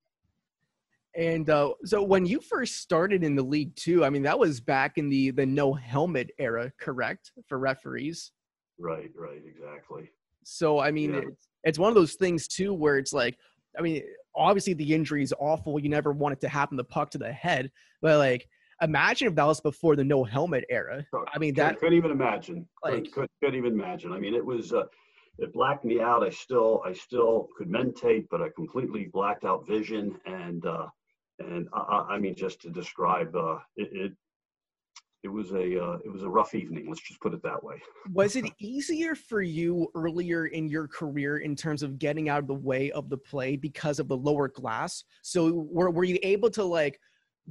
[1.14, 4.60] And uh, so when you first started in the league too, I mean that was
[4.60, 8.32] back in the the no helmet era, correct, for referees?
[8.76, 10.10] Right, right, exactly.
[10.42, 11.20] So I mean, yeah.
[11.28, 13.38] it's, it's one of those things too where it's like,
[13.78, 14.02] I mean,
[14.34, 15.78] obviously the injury is awful.
[15.78, 17.70] You never want it to happen, the puck to the head,
[18.02, 18.48] but like,
[18.82, 21.04] imagine if that was before the no helmet era.
[21.32, 22.66] I mean, that couldn't even imagine.
[22.84, 24.12] Like, could, could, couldn't even imagine.
[24.12, 24.72] I mean, it was.
[24.72, 24.84] Uh,
[25.38, 26.22] it blacked me out.
[26.22, 30.86] I still, I still could mentate, but I completely blacked out vision, and uh,
[31.38, 34.12] and I, I mean, just to describe, uh, it, it
[35.22, 36.86] it was a uh, it was a rough evening.
[36.88, 37.76] Let's just put it that way.
[38.12, 42.46] was it easier for you earlier in your career in terms of getting out of
[42.46, 45.04] the way of the play because of the lower glass?
[45.22, 46.98] So were were you able to like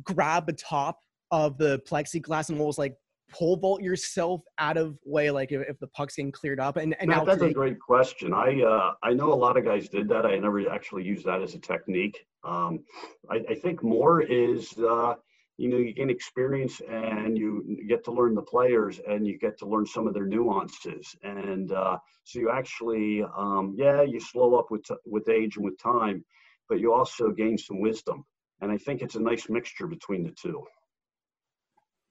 [0.04, 1.00] grab the top
[1.32, 2.96] of the plexiglass and almost like
[3.32, 6.78] pole vault yourself out of way like if, if the puck's getting cleared up.
[6.78, 8.34] And, and Matt, that's a great question.
[8.34, 10.26] I uh, i know a lot of guys did that.
[10.26, 12.26] I never actually used that as a technique.
[12.44, 12.84] Um,
[13.30, 15.16] I, I, think more is uh,
[15.58, 19.58] you know you gain experience and you get to learn the players and you get
[19.60, 21.16] to learn some of their nuances.
[21.24, 25.78] And uh, so you actually um, yeah you slow up with with age and with
[25.82, 26.24] time
[26.68, 28.26] but you also gain some wisdom.
[28.62, 30.64] And i think it's a nice mixture between the two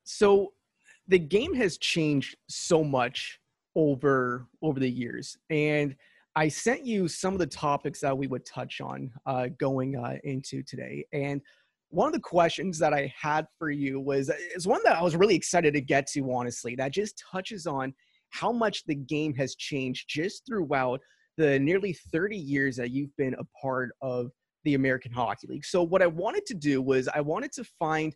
[0.09, 0.53] so
[1.07, 3.39] the game has changed so much
[3.77, 5.95] over over the years and
[6.37, 10.17] i sent you some of the topics that we would touch on uh, going uh,
[10.25, 11.43] into today and
[11.91, 15.17] one of the questions that I had for you was is one that I was
[15.17, 17.95] really excited to get to, honestly, that just touches on
[18.31, 21.01] how much the game has changed just throughout
[21.39, 24.31] the nearly 30 years that you've been a part of
[24.65, 25.65] the American Hockey League.
[25.65, 28.15] So, what I wanted to do was I wanted to find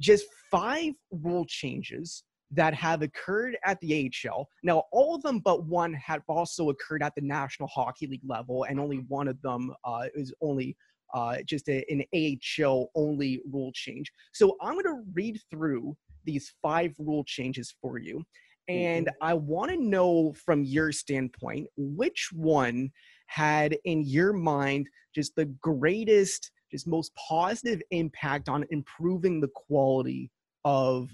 [0.00, 4.48] just five rule changes that have occurred at the AHL.
[4.64, 8.64] Now, all of them but one have also occurred at the National Hockey League level,
[8.64, 10.76] and only one of them uh, is only
[11.14, 14.10] uh, just a, an AHL only rule change.
[14.32, 18.24] So I'm going to read through these five rule changes for you.
[18.68, 19.24] And Mm-hmm.
[19.26, 22.90] I want to know from your standpoint, which one
[23.26, 30.30] had in your mind just the greatest, just most positive impact on improving the quality
[30.64, 31.10] of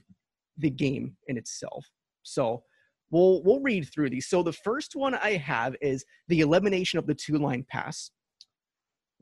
[0.59, 1.87] the game in itself.
[2.23, 2.63] So
[3.11, 4.29] we'll we'll read through these.
[4.29, 8.11] So the first one I have is the elimination of the two line pass.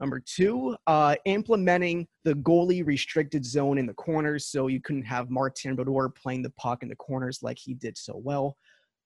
[0.00, 5.30] Number two, uh, implementing the goalie restricted zone in the corners, so you couldn't have
[5.30, 8.56] Martin Brodeur playing the puck in the corners like he did so well.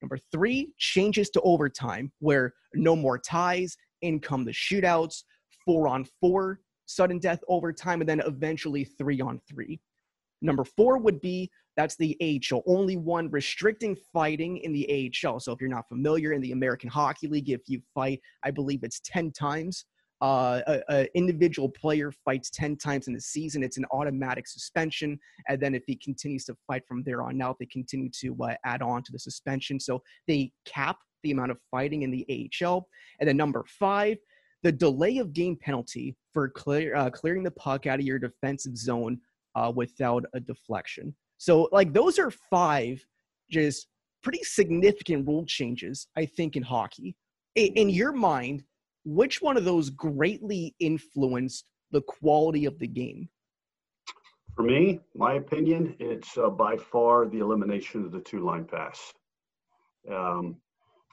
[0.00, 5.24] Number three, changes to overtime, where no more ties, in come the shootouts,
[5.64, 9.80] four on four, sudden death over time, and then eventually three on three.
[10.40, 15.38] Number four would be that's the AHL, only one restricting fighting in the AHL.
[15.38, 18.82] So if you're not familiar, in the American Hockey League, if you fight, I believe
[18.82, 19.84] it's 10 times.
[20.20, 25.16] Uh, a, a individual player fights 10 times in the season, it's an automatic suspension.
[25.48, 28.54] And then if he continues to fight from there on out, they continue to uh,
[28.64, 29.78] add on to the suspension.
[29.78, 32.88] So they cap the amount of fighting in the AHL.
[33.20, 34.16] And then number five,
[34.64, 38.76] the delay of game penalty for clear, uh, clearing the puck out of your defensive
[38.76, 39.18] zone
[39.56, 41.12] uh, without a deflection.
[41.38, 43.04] So, like, those are five
[43.50, 43.88] just
[44.22, 47.16] pretty significant rule changes, I think, in hockey.
[47.56, 48.62] I- In your mind,
[49.04, 53.28] which one of those greatly influenced the quality of the game?
[54.54, 59.12] For me, my opinion, it's uh, by far the elimination of the two line pass.
[60.08, 60.56] Um,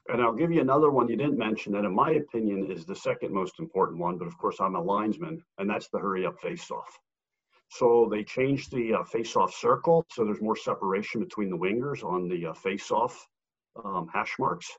[0.10, 2.95] and I'll give you another one you didn't mention that, in my opinion, is the
[2.95, 4.18] second most important one.
[4.18, 6.99] But of course, I'm a linesman, and that's the hurry up face off.
[7.70, 12.03] So they changed the uh, face off circle, so there's more separation between the wingers
[12.03, 13.28] on the uh, face off
[13.84, 14.70] um, hash marks.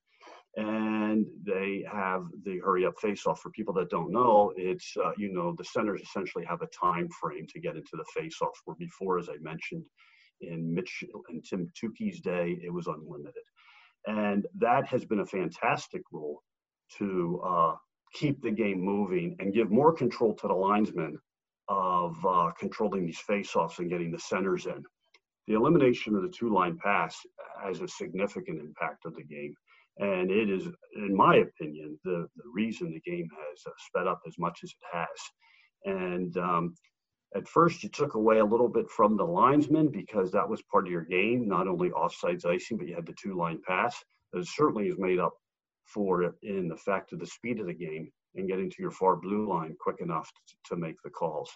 [0.57, 3.41] And they have the hurry up face off.
[3.41, 7.09] For people that don't know, it's, uh, you know, the centers essentially have a time
[7.20, 9.85] frame to get into the face off, where before, as I mentioned,
[10.41, 13.43] in Mitch and Tim Tookey's day, it was unlimited.
[14.07, 16.43] And that has been a fantastic rule
[16.99, 17.75] to uh,
[18.13, 21.19] keep the game moving and give more control to the linesmen
[21.69, 24.83] of uh, controlling these face-offs and getting the centers in.
[25.49, 27.17] The elimination of the two-line pass
[27.65, 29.55] has a significant impact on the game.
[29.99, 34.21] And it is, in my opinion, the, the reason the game has uh, sped up
[34.27, 35.09] as much as it has.
[35.85, 36.75] And um,
[37.37, 40.87] at first, you took away a little bit from the linesman because that was part
[40.87, 44.03] of your game, not only offsides icing, but you had the two line pass.
[44.32, 45.34] That certainly is made up
[45.84, 49.16] for in the fact of the speed of the game and getting to your far
[49.16, 51.51] blue line quick enough to, to make the calls.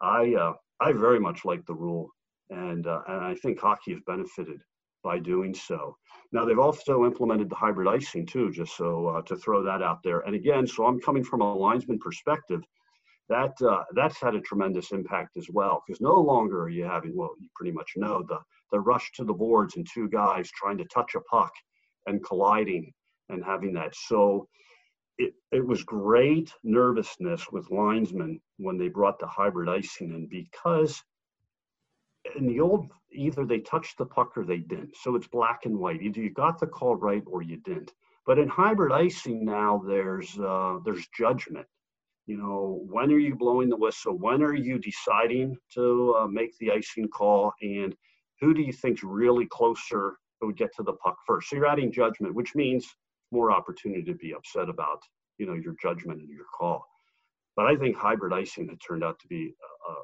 [0.00, 2.10] I uh, I very much like the rule,
[2.50, 4.60] and uh, and I think hockey has benefited
[5.02, 5.96] by doing so.
[6.32, 10.02] Now they've also implemented the hybrid icing too, just so uh, to throw that out
[10.02, 10.20] there.
[10.20, 12.62] And again, so I'm coming from a linesman perspective
[13.32, 17.16] that uh, that's had a tremendous impact as well because no longer are you having
[17.16, 18.38] well you pretty much know the
[18.72, 21.52] the rush to the boards and two guys trying to touch a puck
[22.06, 22.92] and colliding
[23.28, 23.94] and having that.
[23.94, 24.48] So
[25.18, 31.02] it, it was great nervousness with linesmen when they brought the hybrid icing in because
[32.36, 34.96] in the old either they touched the puck or they didn't.
[34.96, 36.02] So it's black and white.
[36.02, 37.92] Either you got the call right or you didn't.
[38.24, 41.66] But in hybrid icing now there's uh, there's judgment
[42.26, 44.16] you know, when are you blowing the whistle?
[44.16, 47.52] When are you deciding to uh, make the icing call?
[47.60, 47.94] And
[48.40, 51.50] who do you think's really closer who would get to the puck first?
[51.50, 52.86] So you're adding judgment, which means
[53.32, 55.02] more opportunity to be upset about,
[55.38, 56.84] you know, your judgment and your call.
[57.56, 59.54] But I think hybrid icing had turned out to be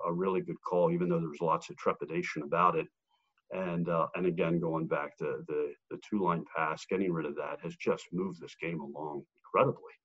[0.07, 2.87] a, a really good call, even though there was lots of trepidation about it.
[3.51, 7.35] And uh, and again, going back to the the two line pass, getting rid of
[7.37, 9.98] that has just moved this game along incredibly.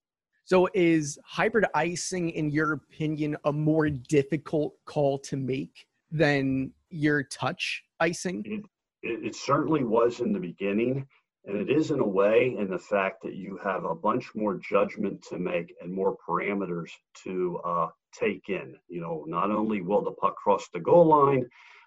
[0.46, 7.24] So, is hybrid icing, in your opinion, a more difficult call to make than your
[7.24, 8.44] touch icing?
[8.46, 11.08] It, it, certainly was in the beginning,
[11.46, 14.60] and it is in a way in the fact that you have a bunch more
[14.60, 16.90] judgment to make and more parameters
[17.24, 17.88] to uh,
[18.18, 18.76] take in.
[18.90, 21.46] You know, not only will the puck cross the goal line,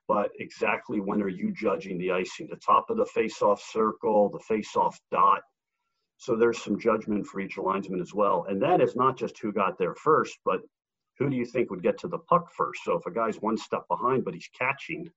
[0.08, 2.48] but exactly when are you judging the icing?
[2.50, 5.42] The top of the face-off circle, the face-off dot,
[6.18, 8.46] so there's some judgment for each linesman as well.
[8.48, 10.60] And that is not just who got there first, but
[11.18, 12.84] who do you think would get to the puck first?
[12.84, 15.10] So if a guy's one step behind but he's catching,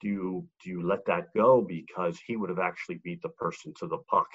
[0.00, 3.72] do you do you let that go because he would have actually beat the person
[3.78, 4.28] to the puck?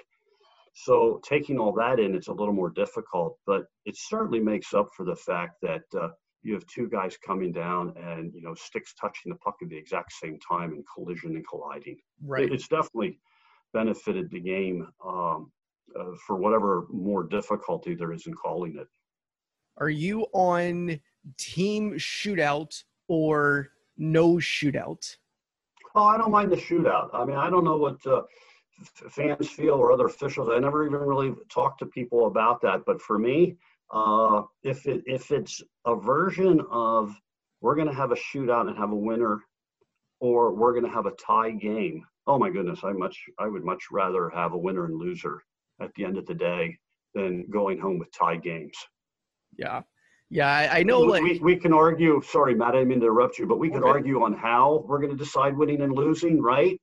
[0.74, 4.90] So taking all that in, it's a little more difficult, but it certainly makes up
[4.96, 6.10] for the fact that uh,
[6.44, 9.78] you have two guys coming down and you know sticks touching the puck at the
[9.78, 11.98] exact same time and collision and colliding.
[12.26, 12.52] Right.
[12.52, 13.20] It's definitely
[13.74, 15.52] benefited the game um,
[16.00, 18.88] uh, for whatever more difficulty there is in calling it.
[19.78, 21.00] Are you on
[21.38, 25.18] team shootout or no shootout?
[25.96, 27.10] Oh, I don't mind the shootout.
[27.14, 28.22] I mean, I don't know what uh,
[28.82, 30.50] f- fans feel or other officials.
[30.52, 32.84] I never even really talked to people about that.
[32.86, 33.58] But for me,
[33.92, 37.14] uh, if it if it's a version of
[37.62, 39.42] we're going to have a shootout and have a winner,
[40.20, 42.06] or we're going to have a tie game.
[42.28, 45.44] Oh my goodness, I much I would much rather have a winner and loser
[45.82, 46.78] at the end of the day
[47.14, 48.78] than going home with tie games.
[49.58, 49.82] Yeah.
[50.30, 51.02] Yeah, I, I know.
[51.02, 52.22] we, Like, we, we can argue.
[52.22, 53.90] Sorry, Matt, I didn't mean to interrupt you, but we could Okay.
[53.90, 56.80] argue on how we're going to decide winning and losing, right?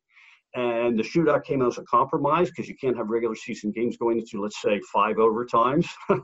[0.54, 3.96] And the shootout came out as a compromise because you can't have regular season games
[3.96, 5.86] going into, let's say, five overtimes.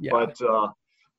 [0.00, 0.68] yeah, But uh,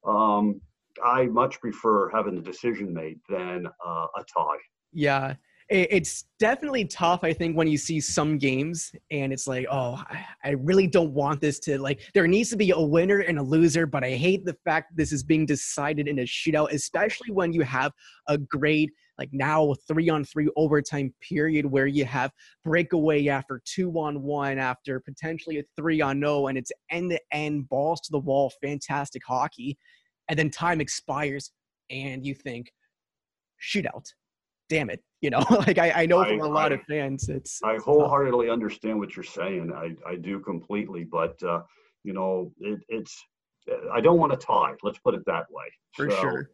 [0.10, 0.62] um,
[1.04, 4.58] I much prefer having the decision made than uh, a tie.
[4.94, 5.34] yeah.
[5.72, 7.24] It, it's definitely tough.
[7.24, 11.14] I think when you see some games and it's like, oh, I, I really don't
[11.14, 12.02] want this to like.
[12.14, 15.14] There needs to be a winner and a loser, but I hate the fact this
[15.14, 17.94] is being decided in a shootout, especially when you have
[18.28, 22.32] a great like now three on three overtime period where you have
[22.66, 27.20] breakaway after two on one after potentially a three on no and it's end to
[27.32, 29.78] end balls to the wall fantastic hockey
[30.28, 31.52] and then time expires
[31.92, 32.72] and you think
[33.62, 34.12] shootout
[34.72, 37.28] damn it you know like i, I know I- for a lot I- of fans
[37.30, 39.72] it's I wholeheartedly understand what you're saying.
[39.76, 41.62] I, I do completely, but uh,
[42.04, 43.14] you know, it, it's
[43.94, 44.74] I don't want to tie.
[44.82, 45.66] Let's put it that way.
[45.98, 46.50] for So, sure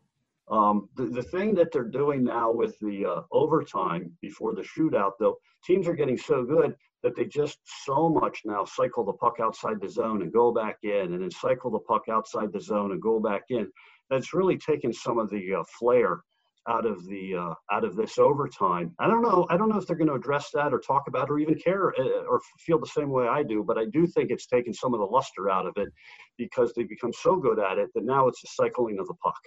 [0.49, 5.13] Um, the, the thing that they're doing now with the uh, overtime before the shootout,
[5.19, 5.37] though,
[5.67, 9.77] teams are getting so good that they just so much now cycle the puck outside
[9.79, 13.01] the zone and go back in, and then cycle the puck outside the zone and
[13.01, 13.65] go back in.
[14.09, 16.21] That's really taken some of the uh, flair
[16.67, 18.93] out of the uh, out of this overtime.
[18.99, 19.45] I don't know.
[19.49, 21.55] I don't know if they're going to address that or talk about it or even
[21.55, 23.63] care uh, or feel the same way I do.
[23.63, 25.89] But I do think it's taken some of the luster out of it
[26.37, 29.39] because they've become so good at it that now it's a cycling of the puck.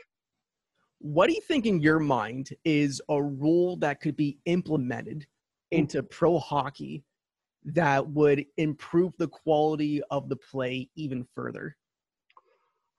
[0.98, 5.26] what do you think in your mind is a rule that could be implemented
[5.70, 7.04] into pro hockey
[7.64, 11.76] that would improve the quality of the play even further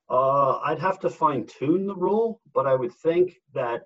[0.10, 3.84] Uh, I'd have to fine tune the rule, but I would think that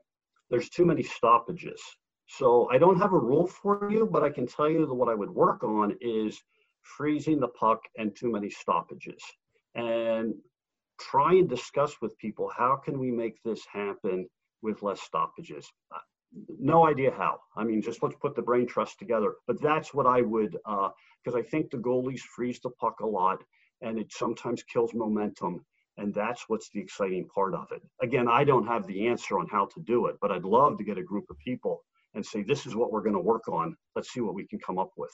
[0.50, 1.82] there's too many stoppages.
[2.28, 5.10] So I don't have a rule for you, but I can tell you that what
[5.10, 6.42] I would work on is
[6.82, 9.22] freezing the puck and too many stoppages.
[9.76, 10.34] And
[11.00, 14.28] try and discuss with people how can we make this happen
[14.62, 15.68] with less stoppages.
[15.94, 16.00] Uh,
[16.60, 17.40] No idea how.
[17.56, 19.36] I mean, just let's put the brain trust together.
[19.48, 23.40] But that's what I would, because I think the goalies freeze the puck a lot,
[23.82, 25.66] and it sometimes kills momentum
[25.98, 29.48] and that's what's the exciting part of it again i don't have the answer on
[29.52, 31.82] how to do it but i'd love to get a group of people
[32.14, 34.60] and say this is what we're going to work on let's see what we can
[34.60, 35.12] come up with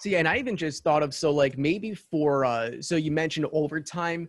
[0.00, 3.46] See, and I even just thought of so like maybe for uh so you mentioned
[3.52, 4.28] overtime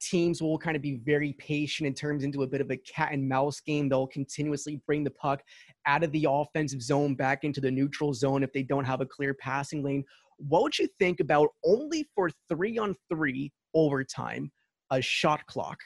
[0.00, 3.12] teams will kind of be very patient and turns into a bit of a cat
[3.12, 3.88] and mouse game.
[3.88, 5.42] They'll continuously bring the puck
[5.86, 9.06] out of the offensive zone back into the neutral zone if they don't have a
[9.06, 10.04] clear passing lane.
[10.38, 14.50] What would you think about only for three on three overtime,
[14.90, 15.78] a shot clock?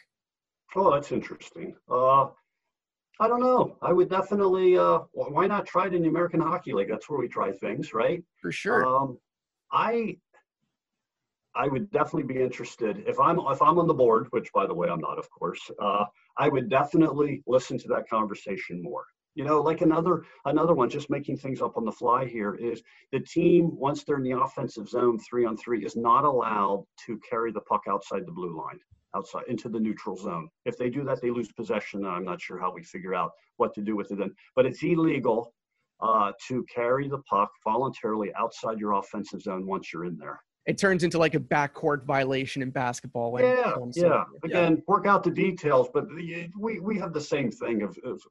[0.77, 2.27] oh that's interesting uh,
[3.21, 6.73] i don't know i would definitely uh, why not try it in the american hockey
[6.73, 8.85] league that's where we try things right For sure.
[8.87, 9.19] Um,
[9.73, 10.17] I
[11.57, 14.75] I would definitely be interested if I'm if I'm on the board, which by the
[14.75, 15.71] way I'm not, of course.
[15.81, 16.05] Uh,
[16.37, 19.05] I would definitely listen to that conversation more.
[19.35, 22.83] You know, like another another one, just making things up on the fly here is
[23.11, 27.19] the team once they're in the offensive zone, three on three, is not allowed to
[27.29, 28.79] carry the puck outside the blue line,
[29.17, 30.49] outside into the neutral zone.
[30.67, 32.05] If they do that, they lose possession.
[32.07, 34.83] I'm not sure how we figure out what to do with it then, but it's
[34.85, 35.53] illegal
[36.01, 40.41] uh, to carry the puck voluntarily outside your offensive zone once you're in there.
[40.67, 43.33] it turns into like a backcourt violation in basketball.
[43.33, 44.25] when- Yeah, um, so- yeah.
[44.45, 48.23] Again, work out the details, but the- we we have the same thing of, of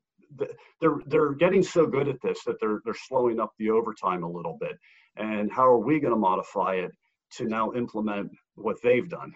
[0.79, 4.29] they're they're getting so good at this that they're they're slowing up the overtime a
[4.29, 4.77] little bit.
[5.17, 6.91] And how are we going to modify it
[7.37, 9.33] to now implement what they've done?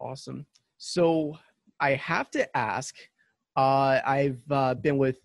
[0.00, 0.46] Awesome.
[0.78, 1.36] So
[1.80, 2.94] I have to ask.
[3.56, 5.18] Uh, I've uh, been with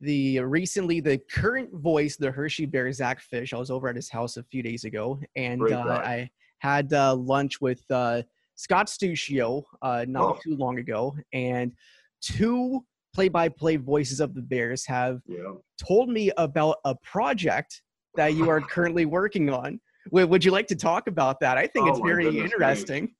[0.00, 3.52] the recently the current voice, the Hershey Bear, Zach Fisch.
[3.52, 6.00] I was over at his house a few days ago, and uh.
[6.04, 8.22] I had uh, lunch with uh,
[8.54, 10.38] Scott Stuccio uh, not Oh.
[10.42, 11.72] too long ago, and
[12.20, 15.54] two play-by-play voices of the Bears have Yeah.
[15.78, 17.82] told me about a project
[18.16, 19.80] that you are currently working on.
[20.10, 21.56] Would, you like to talk about that?
[21.58, 23.14] I think Oh it's very goodness interesting.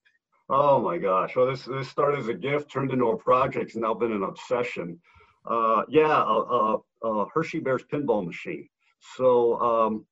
[0.49, 1.35] Oh my gosh!
[1.37, 4.25] Well, this this started as a gift, turned into a project, it's now been an
[4.25, 5.01] obsession.
[5.49, 8.69] Uh, yeah, a, a, a Hershey Bears pinball machine.
[9.17, 10.07] So um,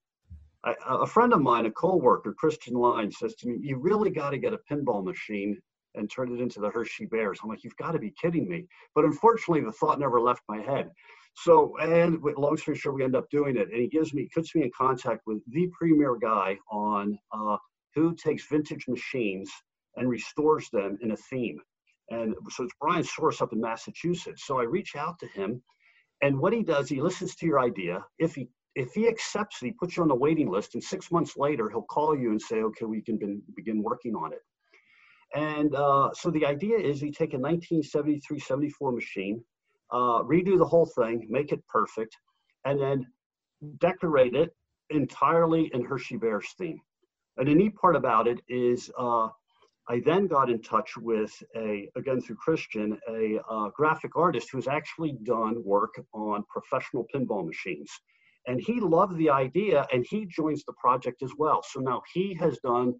[0.65, 4.31] I, a friend of mine, a coworker, Christian Line, says to me, "You really got
[4.31, 5.61] to get a pinball machine
[5.95, 7.41] and turn it into the Hershey Bears.
[7.43, 8.67] I'm like, you've got to be kidding me.
[8.95, 10.91] But unfortunately, the thought never left my head.
[11.35, 13.71] So, and with long story short, we end up doing it.
[13.71, 17.57] And he gives me, puts me in contact with the premier guy on uh,
[17.95, 19.51] who takes vintage machines
[19.97, 21.61] and restores them in a theme.
[22.11, 24.45] And so it's Brian Source up in Massachusetts.
[24.47, 25.63] So I reach out to him,
[26.23, 28.05] and what he does, he listens to your idea.
[28.19, 31.11] If he if he accepts it, he puts you on the waiting list, and six
[31.11, 34.41] months later, he'll call you and say, "Okay, we can begin working on it."
[35.35, 39.45] And uh, so the idea is you take a 1973-74 machine,
[39.93, 42.17] uh, redo the whole thing, make it perfect,
[42.65, 43.07] and then
[43.79, 44.51] decorate it
[44.91, 46.81] entirely in Hershey Bears theme.
[47.37, 49.29] And the neat part about it is uh,
[49.89, 54.69] I then got in touch with a, again through Christian, a uh, graphic artist who's
[54.69, 57.91] actually done work on professional pinball machines.
[58.47, 61.63] And he loved the idea and he joins the project as well.
[61.69, 62.95] So now he has done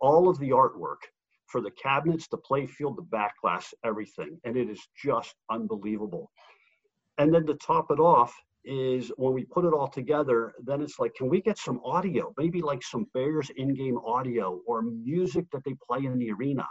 [0.00, 0.98] all of the artwork
[1.46, 4.38] for the cabinets, the playfield, the back glass, everything.
[4.44, 6.30] And it is just unbelievable.
[7.18, 8.34] And then to top it off
[8.64, 12.34] is when we put it all together, then it's like, can we get some audio?
[12.36, 16.66] Maybe like some Bears in-game audio or music that they play in the arena.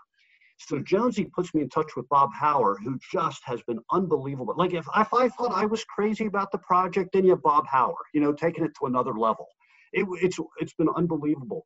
[0.57, 4.53] So Jonesy puts me in touch with Bob Hauer, who just has been unbelievable.
[4.57, 7.65] Like if, if I thought I was crazy about the project, then you have Bob
[7.67, 9.47] Hauer, you know, taking it to another level.
[9.91, 11.65] It, it's it's been unbelievable.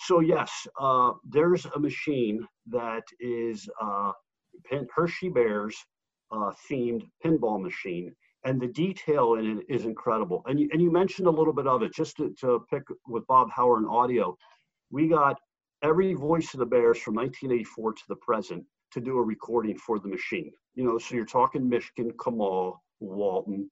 [0.00, 4.12] So yes, uh, there's a machine that is uh,
[4.94, 5.76] Hershey Bears
[6.30, 10.42] uh, themed pinball machine, and the detail in it is incredible.
[10.46, 13.26] And you, and you mentioned a little bit of it, just to, to pick with
[13.26, 14.36] Bob Howard and audio.
[14.90, 15.38] We got
[15.82, 19.98] every voice of the Bears from 1984 to the present to do a recording for
[19.98, 20.52] the machine.
[20.74, 23.68] You know, so you're talking Michigan, Kamal, Walton,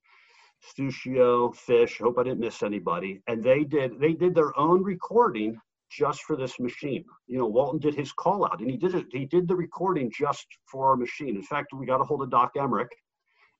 [0.63, 1.99] Stuccio, Fisch.
[1.99, 3.21] Hope I didn't miss anybody.
[3.27, 5.59] And they did they did their own recording
[5.89, 7.03] just for this machine.
[7.27, 9.05] You know, Walton did his call out, and he did it.
[9.11, 11.35] He did the recording just for our machine.
[11.35, 12.89] In fact, we got a hold of Doc Emrick,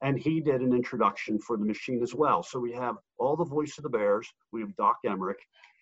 [0.01, 2.43] and he did an introduction for the machine as well.
[2.43, 4.27] So we have all the voice of the Bears.
[4.51, 5.39] We have Doc Emrick,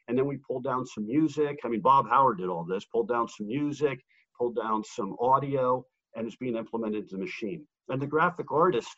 [0.07, 1.59] and then we pulled down some music.
[1.63, 2.85] I mean, Bob Howard did all this.
[2.85, 3.99] Pulled down some music,
[4.37, 5.85] pulled down some audio,
[6.15, 7.65] and it's being implemented into the machine.
[7.89, 8.95] And the graphic artist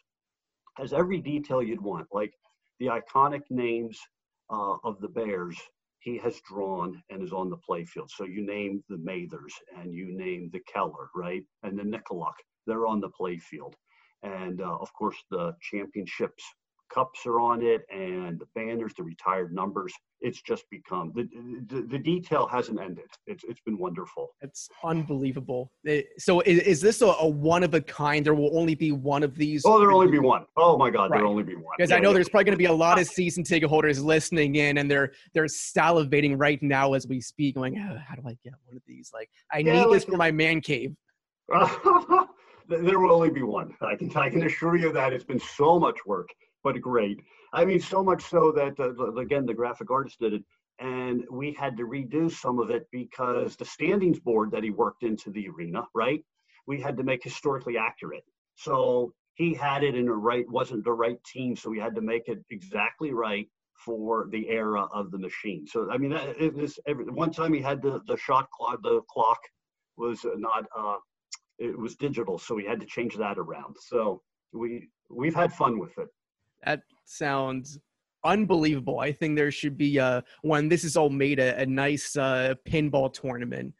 [0.78, 2.34] has every detail you'd want, like
[2.80, 4.00] the iconic names
[4.52, 5.60] uh, of the Bears
[6.08, 8.10] he has drawn and is on the playfield.
[8.10, 11.44] So you name the Mathers and you name the Keller, right?
[11.64, 13.74] And the Nykoluk, they're on the playfield.
[14.24, 16.46] And uh, of course, the championships
[16.94, 19.94] cups are on it and the banners, the retired numbers.
[20.22, 21.28] It's just become the,
[21.68, 23.06] the, the detail hasn't ended.
[23.28, 24.30] It's, it's been wonderful.
[24.42, 25.72] It's unbelievable.
[25.84, 28.26] It, so is, is this a, a, one of a kind?
[28.26, 29.64] There will only be one of these.
[29.66, 30.46] Oh, there'll only be one.
[30.58, 31.18] Oh my God, right.
[31.18, 31.76] there'll only be one.
[31.78, 34.56] Because I know there's probably going to be a lot of season ticket holders listening
[34.56, 38.36] in, and they're they're salivating right now as we speak, going, oh, "How do I
[38.44, 39.12] get one of these?
[39.14, 40.96] Like, I yeah, need like, this for my man cave."
[42.70, 43.74] there will only be one.
[43.82, 46.30] I can I can assure you that it's been so much work
[46.64, 47.22] but great.
[47.54, 50.44] I mean, so much so that uh, again, the graphic artist did it,
[50.80, 55.04] and we had to redo some of it because the standings board that he worked
[55.04, 56.24] into the arena, right?
[56.68, 58.24] We had to make historically accurate.
[58.56, 62.02] So he had it in the right, wasn't the right team, so we had to
[62.02, 63.48] make it exactly right
[63.86, 65.66] for the era of the machine.
[65.68, 69.02] So I mean, it was every, one time he had the the shot clock, the
[69.10, 69.40] clock
[69.98, 70.98] was not, uh,
[71.60, 73.76] it was digital, so we had to change that around.
[73.80, 76.10] So we we've had fun with it.
[76.66, 77.80] That sounds
[78.24, 79.00] unbelievable.
[79.00, 82.56] I think there should be uh when this is all made a, a nice uh
[82.68, 83.74] pinball tournament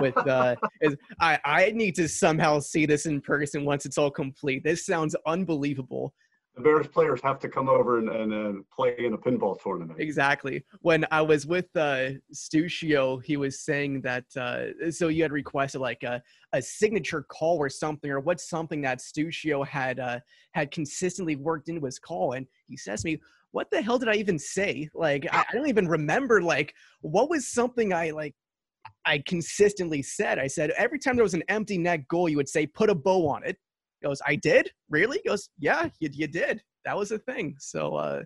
[0.00, 4.10] with uh is, I I need to somehow see this in person once it's all
[4.10, 4.64] complete.
[4.64, 6.12] This sounds unbelievable
[6.56, 10.00] the Bears players have to come over and, and uh, play in a pinball tournament.
[10.00, 10.64] Exactly.
[10.80, 15.80] When I was with uh, Stuccio, he was saying that uh, so you had requested
[15.80, 16.20] like a,
[16.52, 20.18] a signature call or something, or what's something that Stuccio had uh,
[20.52, 23.20] had consistently worked into his call, and he says to me,
[23.52, 24.88] "What the hell did I even say?
[24.92, 26.42] Like I, I don't even remember.
[26.42, 28.34] Like what was something I like."
[29.04, 32.48] I consistently said, I said every time there was an empty net goal, you would
[32.48, 33.56] say, put a bow on it
[34.02, 34.70] goes, I did?
[34.88, 35.20] Really?
[35.22, 36.62] He goes, Yeah, you, you did.
[36.84, 37.56] That was a thing.
[37.58, 38.22] So, uh,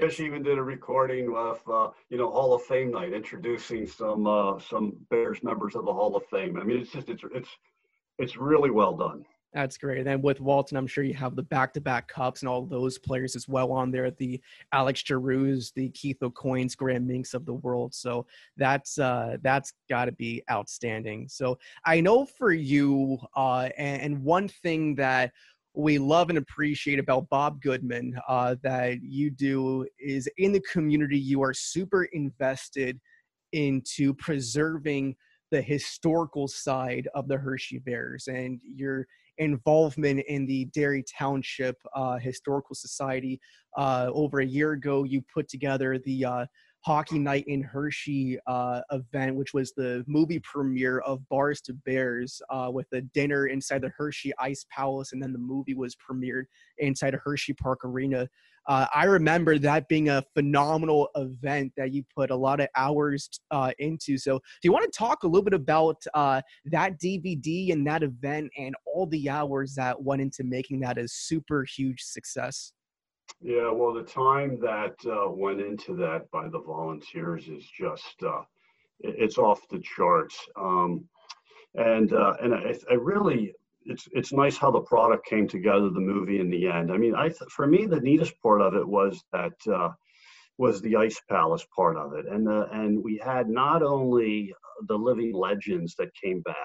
[0.00, 4.26] Fisch even did a recording of, uh, you know, Hall of Fame night, introducing some
[4.26, 6.58] uh, some Bears members of the Hall of Fame.
[6.58, 7.48] I mean, it's just it's it's
[8.18, 9.24] it's really well done.
[9.58, 9.98] That's great.
[9.98, 13.34] And then with Walton, I'm sure you have the back-to-back cups and all those players
[13.34, 14.08] as well on there.
[14.08, 14.40] The
[14.70, 17.92] Alex Giroux, the Keith Aucoins, Graham Minks of the world.
[17.92, 18.24] So
[18.56, 21.26] that's uh, that's got to be outstanding.
[21.28, 25.32] So I know for you, uh, and, and one thing that
[25.74, 31.18] we love and appreciate about Bob Goodman uh, that you do is in the community,
[31.18, 33.00] you are super invested
[33.50, 35.16] into preserving
[35.50, 39.08] the historical side of the Hershey Bears and your
[39.38, 43.40] involvement in the Derry Township uh, Historical Society.
[43.76, 46.46] Uh, over a year ago, you put together the uh,
[46.80, 52.40] Hockey Night in Hershey uh, event, which was the movie premiere of Bars to Bears
[52.50, 56.44] uh, with a dinner inside the Hershey Ice Palace, and then the movie was premiered
[56.78, 58.28] inside a Hershey Park Arena.
[58.68, 63.28] Uh, I remember that being a phenomenal event that you put a lot of hours
[63.50, 64.18] uh, into.
[64.18, 68.02] So, do you want to talk a little bit about uh, that DVD and that
[68.02, 72.72] event and all the hours that went into making that a super huge success?
[73.40, 78.42] Yeah, well, the time that uh, went into that by the volunteers is just, uh,
[79.00, 80.38] it's off the charts.
[80.56, 81.08] Um,
[81.74, 83.54] and uh, and I, I, really,
[83.88, 86.92] it's it's nice how the product came together, the movie in the end.
[86.92, 89.90] I mean, I for me, the neatest part of it was that uh,
[90.58, 94.54] was the Ice Palace part of it, and the, and we had not only
[94.86, 96.56] the living legends that came back.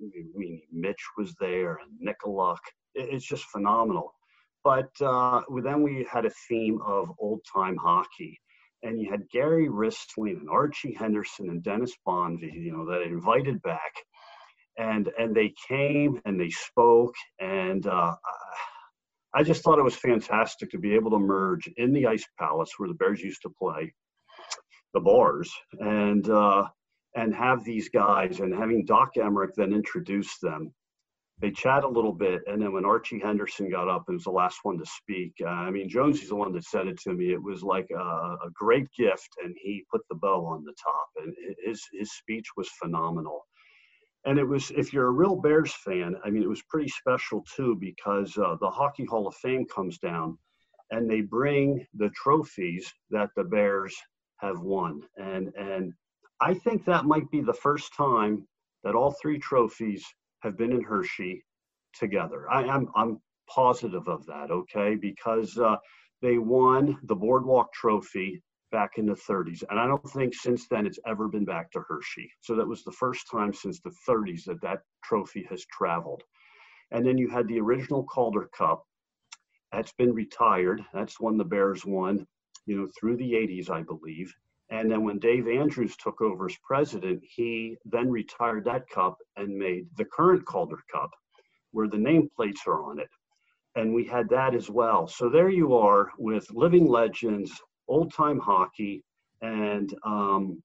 [0.00, 0.04] I
[0.34, 2.58] mean, Mitch was there and Nykoluk.
[2.94, 4.12] It's just phenomenal
[4.66, 8.36] but uh, then we had a theme of old time hockey.
[8.82, 13.62] And you had Gary Rissling and Archie Henderson and Dennis Bonvie, you know, that invited
[13.62, 13.92] back.
[14.78, 17.14] And, and they came and they spoke.
[17.40, 18.14] And uh,
[19.34, 22.70] I just thought it was fantastic to be able to merge in the Ice Palace
[22.76, 23.92] where the Bears used to play,
[24.94, 25.50] the bars,
[25.80, 26.64] and, uh,
[27.14, 30.72] and have these guys and having Doc Emrick then introduce them
[31.38, 34.30] they chat a little bit, and then when Archie Henderson got up and was the
[34.30, 37.32] last one to speak, uh, I mean, Jonesy's the one that said it to me.
[37.32, 41.08] It was like a, a, great gift, and he put the bow on the top,
[41.22, 43.46] and his his speech was phenomenal.
[44.26, 47.44] And it was, if you're a real Bears fan, I mean, it was pretty special
[47.54, 50.36] too because uh, the Hockey Hall of Fame comes down,
[50.90, 53.94] and they bring the trophies that the Bears
[54.38, 55.92] have won, and and
[56.40, 58.46] I think that might be the first time
[58.84, 60.04] that all three trophies
[60.40, 61.42] have been in Hershey
[61.98, 62.50] together.
[62.50, 65.76] I, am I'm, I'm positive of that, okay, because uh,
[66.20, 68.42] they won the Boardwalk Trophy
[68.72, 71.84] back in the 30s, and I don't think since then it's ever been back to
[71.88, 72.30] Hershey.
[72.40, 76.22] So that was the first time since the 30s that that trophy has traveled.
[76.90, 78.84] And then you had the original Calder Cup.
[79.72, 80.84] That's been retired.
[80.94, 82.26] That's one the Bears won,
[82.66, 84.32] you know, through the 80s, I believe.
[84.70, 89.56] And then when Dave Andrews took over as president, he then retired that cup and
[89.56, 91.10] made the current Calder Cup,
[91.70, 93.10] where the nameplates are on it.
[93.76, 95.06] And we had that as well.
[95.06, 97.52] So there you are with living legends,
[97.88, 99.04] old time hockey,
[99.40, 100.62] and um,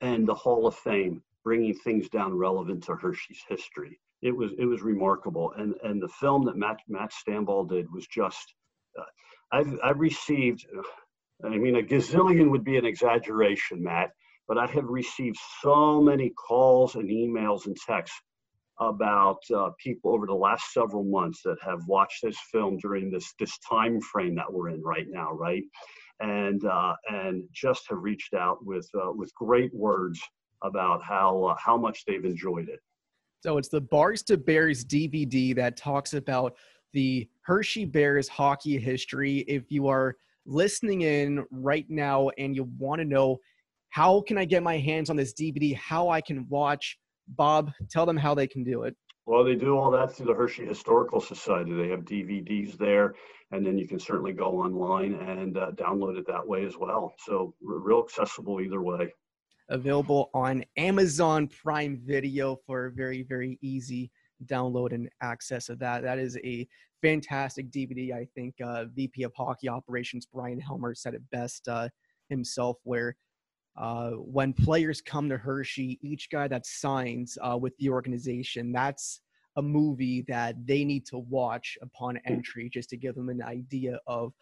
[0.00, 3.98] and the Hall of Fame, bringing things down relevant to Hershey's history.
[4.20, 8.06] It was it was remarkable, and and the film that Matt Matt Stambaugh did was
[8.06, 8.54] just.
[8.98, 9.04] Uh,
[9.50, 10.66] I've I've received
[11.44, 14.12] I mean, a gazillion would be an exaggeration, Matt,
[14.46, 18.20] but I have received so many calls and emails and texts
[18.80, 23.32] about uh, people over the last several months that have watched this film during this
[23.38, 25.62] this time frame that we're in right now, right?
[26.20, 30.20] And uh, and just have reached out with uh, with great words
[30.62, 32.80] about how uh, how much they've enjoyed it.
[33.42, 36.54] So it's the Bars to Bears DVD that talks about
[36.92, 39.38] the Hershey Bears hockey history.
[39.48, 40.16] If you are
[40.46, 43.38] listening in right now and you want to know
[43.90, 46.98] how can I get my hands on this DVD, how I can watch,
[47.36, 48.96] Bob, tell them how they can do it.
[49.26, 51.72] Well, they do all that through the Hershey Historical Society.
[51.72, 53.14] They have DVDs there,
[53.52, 57.14] and then you can certainly go online and uh, download it that way as well.
[57.24, 59.14] So, real accessible either way.
[59.68, 64.10] Available on Amazon Prime Video for very, very easy
[64.46, 66.02] download and access of that.
[66.02, 66.66] That is a
[67.00, 68.12] fantastic DVD.
[68.12, 71.88] I think uh, VP of Hockey Operations Bryan Helmer said it best uh,
[72.28, 73.16] himself, where
[73.76, 79.20] uh, when players come to Hershey, each guy that signs uh, with the organization, that's
[79.56, 83.98] a movie that they need to watch upon entry just to give them an idea
[84.06, 84.32] of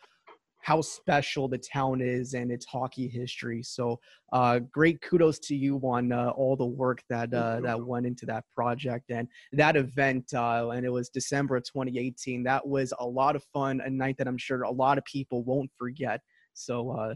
[0.62, 3.62] how special the town is and its hockey history.
[3.62, 3.98] So,
[4.32, 8.26] uh, great kudos to you on uh, all the work that uh, that went into
[8.26, 10.32] that project and that event.
[10.34, 12.42] Uh, and it was December of 2018.
[12.42, 15.42] That was a lot of fun, a night that I'm sure a lot of people
[15.44, 16.20] won't forget.
[16.52, 17.14] So, uh,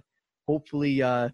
[0.48, 1.28] hopefully, uh,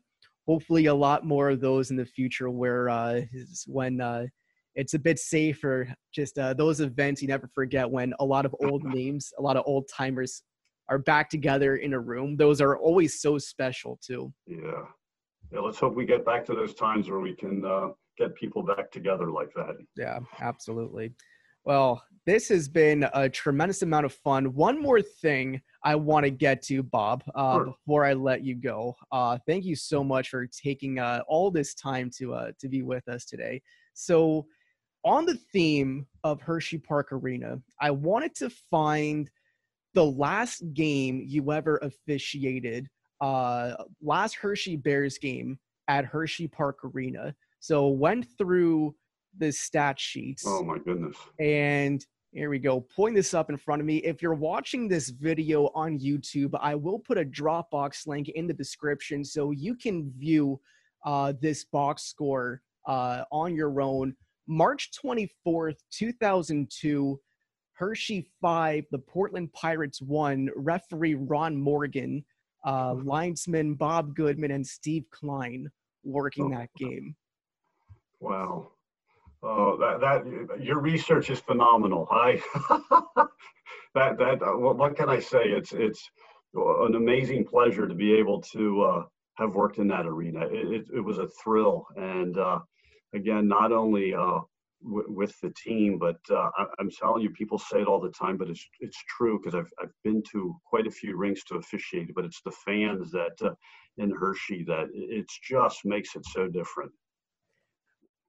[0.51, 2.51] hopefully, a lot more of those in the future.
[2.51, 3.21] Where uh,
[3.67, 4.27] when uh,
[4.75, 8.55] it's a bit safer, just uh, those events you never forget when a lot of
[8.65, 10.43] old names, a lot of old timers
[10.89, 12.37] are back together in a room.
[12.37, 14.33] Those are always so special too.
[14.47, 14.83] Yeah.
[15.53, 17.89] Yeah, let's hope we get back to those times where we can uh,
[18.19, 19.77] get people back together like that.
[19.97, 21.13] Yeah, absolutely.
[21.65, 24.55] Well, this has been a tremendous amount of fun.
[24.55, 27.65] One more thing I want to get to, Bob, uh, Sure.
[27.67, 28.95] before I let you go.
[29.11, 32.83] Uh, thank you so much for taking uh, all this time to uh, to be
[32.83, 33.63] with us today.
[33.95, 34.47] So,
[35.05, 39.31] on the theme of Hershey Park Arena, I wanted to find
[39.95, 42.87] the last game you ever officiated,
[43.23, 45.59] uh, last Hershey Bears game
[45.89, 47.35] at Hershey Park Arena.
[47.61, 48.95] So, went through
[49.39, 51.17] the stat sheets Oh my goodness.
[51.39, 52.81] and here we go.
[52.95, 53.97] Pulling this up in front of me.
[53.99, 58.55] If you're watching this video on YouTube, I will put a Dropbox link in the
[58.55, 60.61] description so you can view
[61.05, 64.15] uh, this box score uh, on your own.
[64.47, 67.21] March 24th, 2002,
[67.73, 72.25] Hershey 5, the Portland Pirates 1, referee Ron Morgan,
[72.65, 75.71] uh, linesman Bob Goodman, and Steve Klein
[76.05, 77.17] working that game.
[78.21, 78.73] Wow.
[79.43, 82.07] Oh, that, that your research is phenomenal.
[82.11, 82.43] I
[83.95, 85.45] that that uh, what, what can I say?
[85.45, 86.11] It's it's
[86.55, 89.05] an amazing pleasure to be able to uh,
[89.37, 90.47] have worked in that arena.
[90.47, 92.61] It, it, it was a thrill, and uh,
[93.15, 94.41] again, not only uh,
[94.85, 98.11] w- with the team, but uh, I, I'm telling you, people say it all the
[98.11, 101.57] time, but it's it's true because I've I've been to quite a few rinks to
[101.57, 103.55] officiate, but it's the fans that uh,
[103.99, 106.93] in Hershey that it just makes it so different.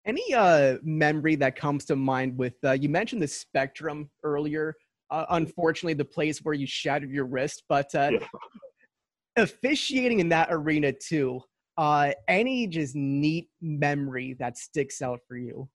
[0.06, 4.76] Any uh memory that comes to mind with uh, you mentioned the spectrum earlier.
[5.12, 8.28] Uh, unfortunately, the place where you shattered your wrist, but uh, Yeah.
[9.36, 11.42] officiating in that arena too.
[11.78, 15.70] Uh, any just neat memory that sticks out for you?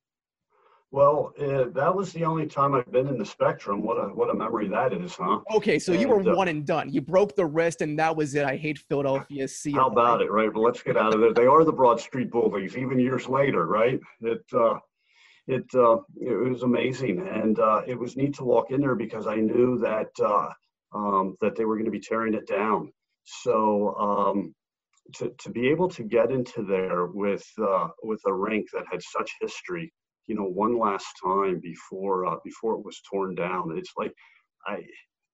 [0.92, 3.82] Well, uh, that was the only time I've been in the spectrum.
[3.82, 5.40] What a what a memory that is, huh?
[5.54, 6.92] Okay, so you were uh, one and done.
[6.92, 8.44] You broke the wrist, and that was it.
[8.44, 9.48] I hate Philadelphia.
[9.48, 9.72] See.
[9.72, 10.52] How about it, right?
[10.52, 11.34] But let's get out of there.
[11.34, 14.00] They are the Broad Street Bullies, even years later, right?
[14.20, 14.78] It uh,
[15.48, 19.26] it uh, it was amazing, and uh, it was neat to walk in there because
[19.26, 20.48] I knew that uh,
[20.94, 22.92] um, that they were going to be tearing it down.
[23.24, 24.54] So um,
[25.16, 29.02] to to be able to get into there with uh, with a rink that had
[29.02, 29.92] such history,
[30.26, 34.12] you know, one last time before uh, before it was torn down, it's like
[34.66, 34.82] I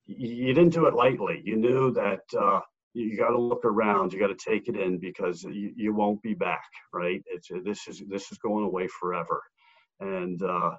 [0.07, 1.40] you didn't do it lightly.
[1.45, 2.20] You knew that.
[2.38, 2.61] Uh,
[2.95, 6.22] you got to look around you got to take it in because you, you won't
[6.22, 9.43] be back right it's this is this is going away forever
[10.01, 10.72] and uh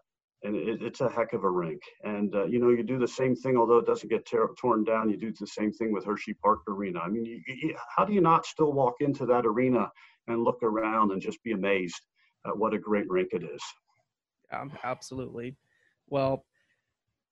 [0.44, 3.08] and it, it's a heck of a rink and uh, you know you do the
[3.08, 6.34] same thing although it doesn't get torn down you do the same thing with hershey
[6.36, 9.90] park arena i mean you, you, how do you not still walk into that arena
[10.28, 12.02] and look around and just be amazed
[12.46, 13.62] at what a great rink it is
[14.52, 15.56] Um, absolutely.
[16.10, 16.46] Well,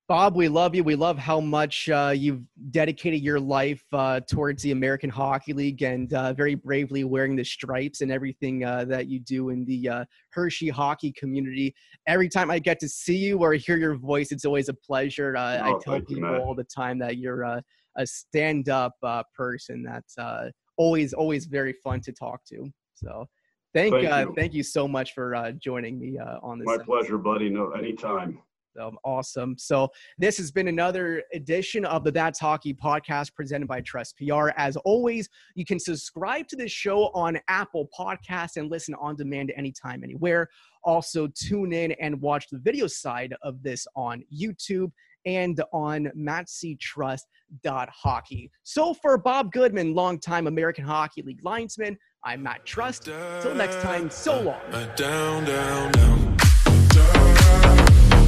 [0.07, 0.84] Bob, we love you.
[0.84, 2.41] We love how much uh, you've
[2.72, 7.45] dedicated your life uh, towards the American Hockey League and uh, very bravely wearing the
[7.45, 11.74] stripes and everything uh, that you do in the uh, Hershey hockey community.
[12.07, 15.38] Every time I get to see you or hear your voice, it's always a pleasure.
[15.38, 17.64] Uh, I Oh, tell thank you, people all the time that you're a,
[17.95, 22.70] a stand up uh, person that's uh, always, always very fun to talk to.
[22.95, 23.30] So.
[23.74, 24.34] Thank, Thank uh, you.
[24.36, 26.65] thank you so much for uh, joining me uh, on this.
[26.65, 26.88] my episode.
[26.88, 28.39] pleasure buddy no anytime
[28.80, 29.55] Um, awesome.
[29.57, 34.49] So this has been another edition of the That's Hockey podcast presented by Trust PR.
[34.57, 39.53] As always, you can subscribe to this show on Apple Podcasts and listen on demand
[39.55, 40.49] anytime, anywhere.
[40.84, 44.91] Also, tune in and watch the video side of this on YouTube
[45.26, 48.51] and on mattctrust.hockey.
[48.63, 53.05] So for Bob Goodman, longtime American Hockey League linesman, I'm Matt Trust.
[53.41, 54.61] Till next time, so long.
[54.95, 56.38] Down, down, down.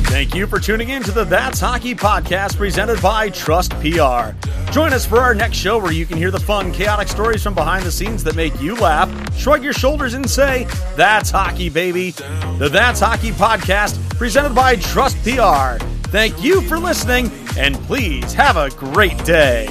[0.05, 4.35] Thank you for tuning in to the That's Hockey podcast presented by Trust PR.
[4.71, 7.53] Join us for our next show where you can hear the fun, chaotic stories from
[7.53, 10.65] behind the scenes that make you laugh, shrug your shoulders, and say,
[10.95, 12.11] That's hockey, baby.
[12.57, 15.83] The That's Hockey podcast presented by Trust PR.
[16.07, 19.67] Thank you for listening, and please have a great day.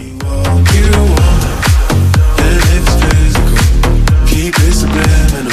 [4.43, 5.51] Walk you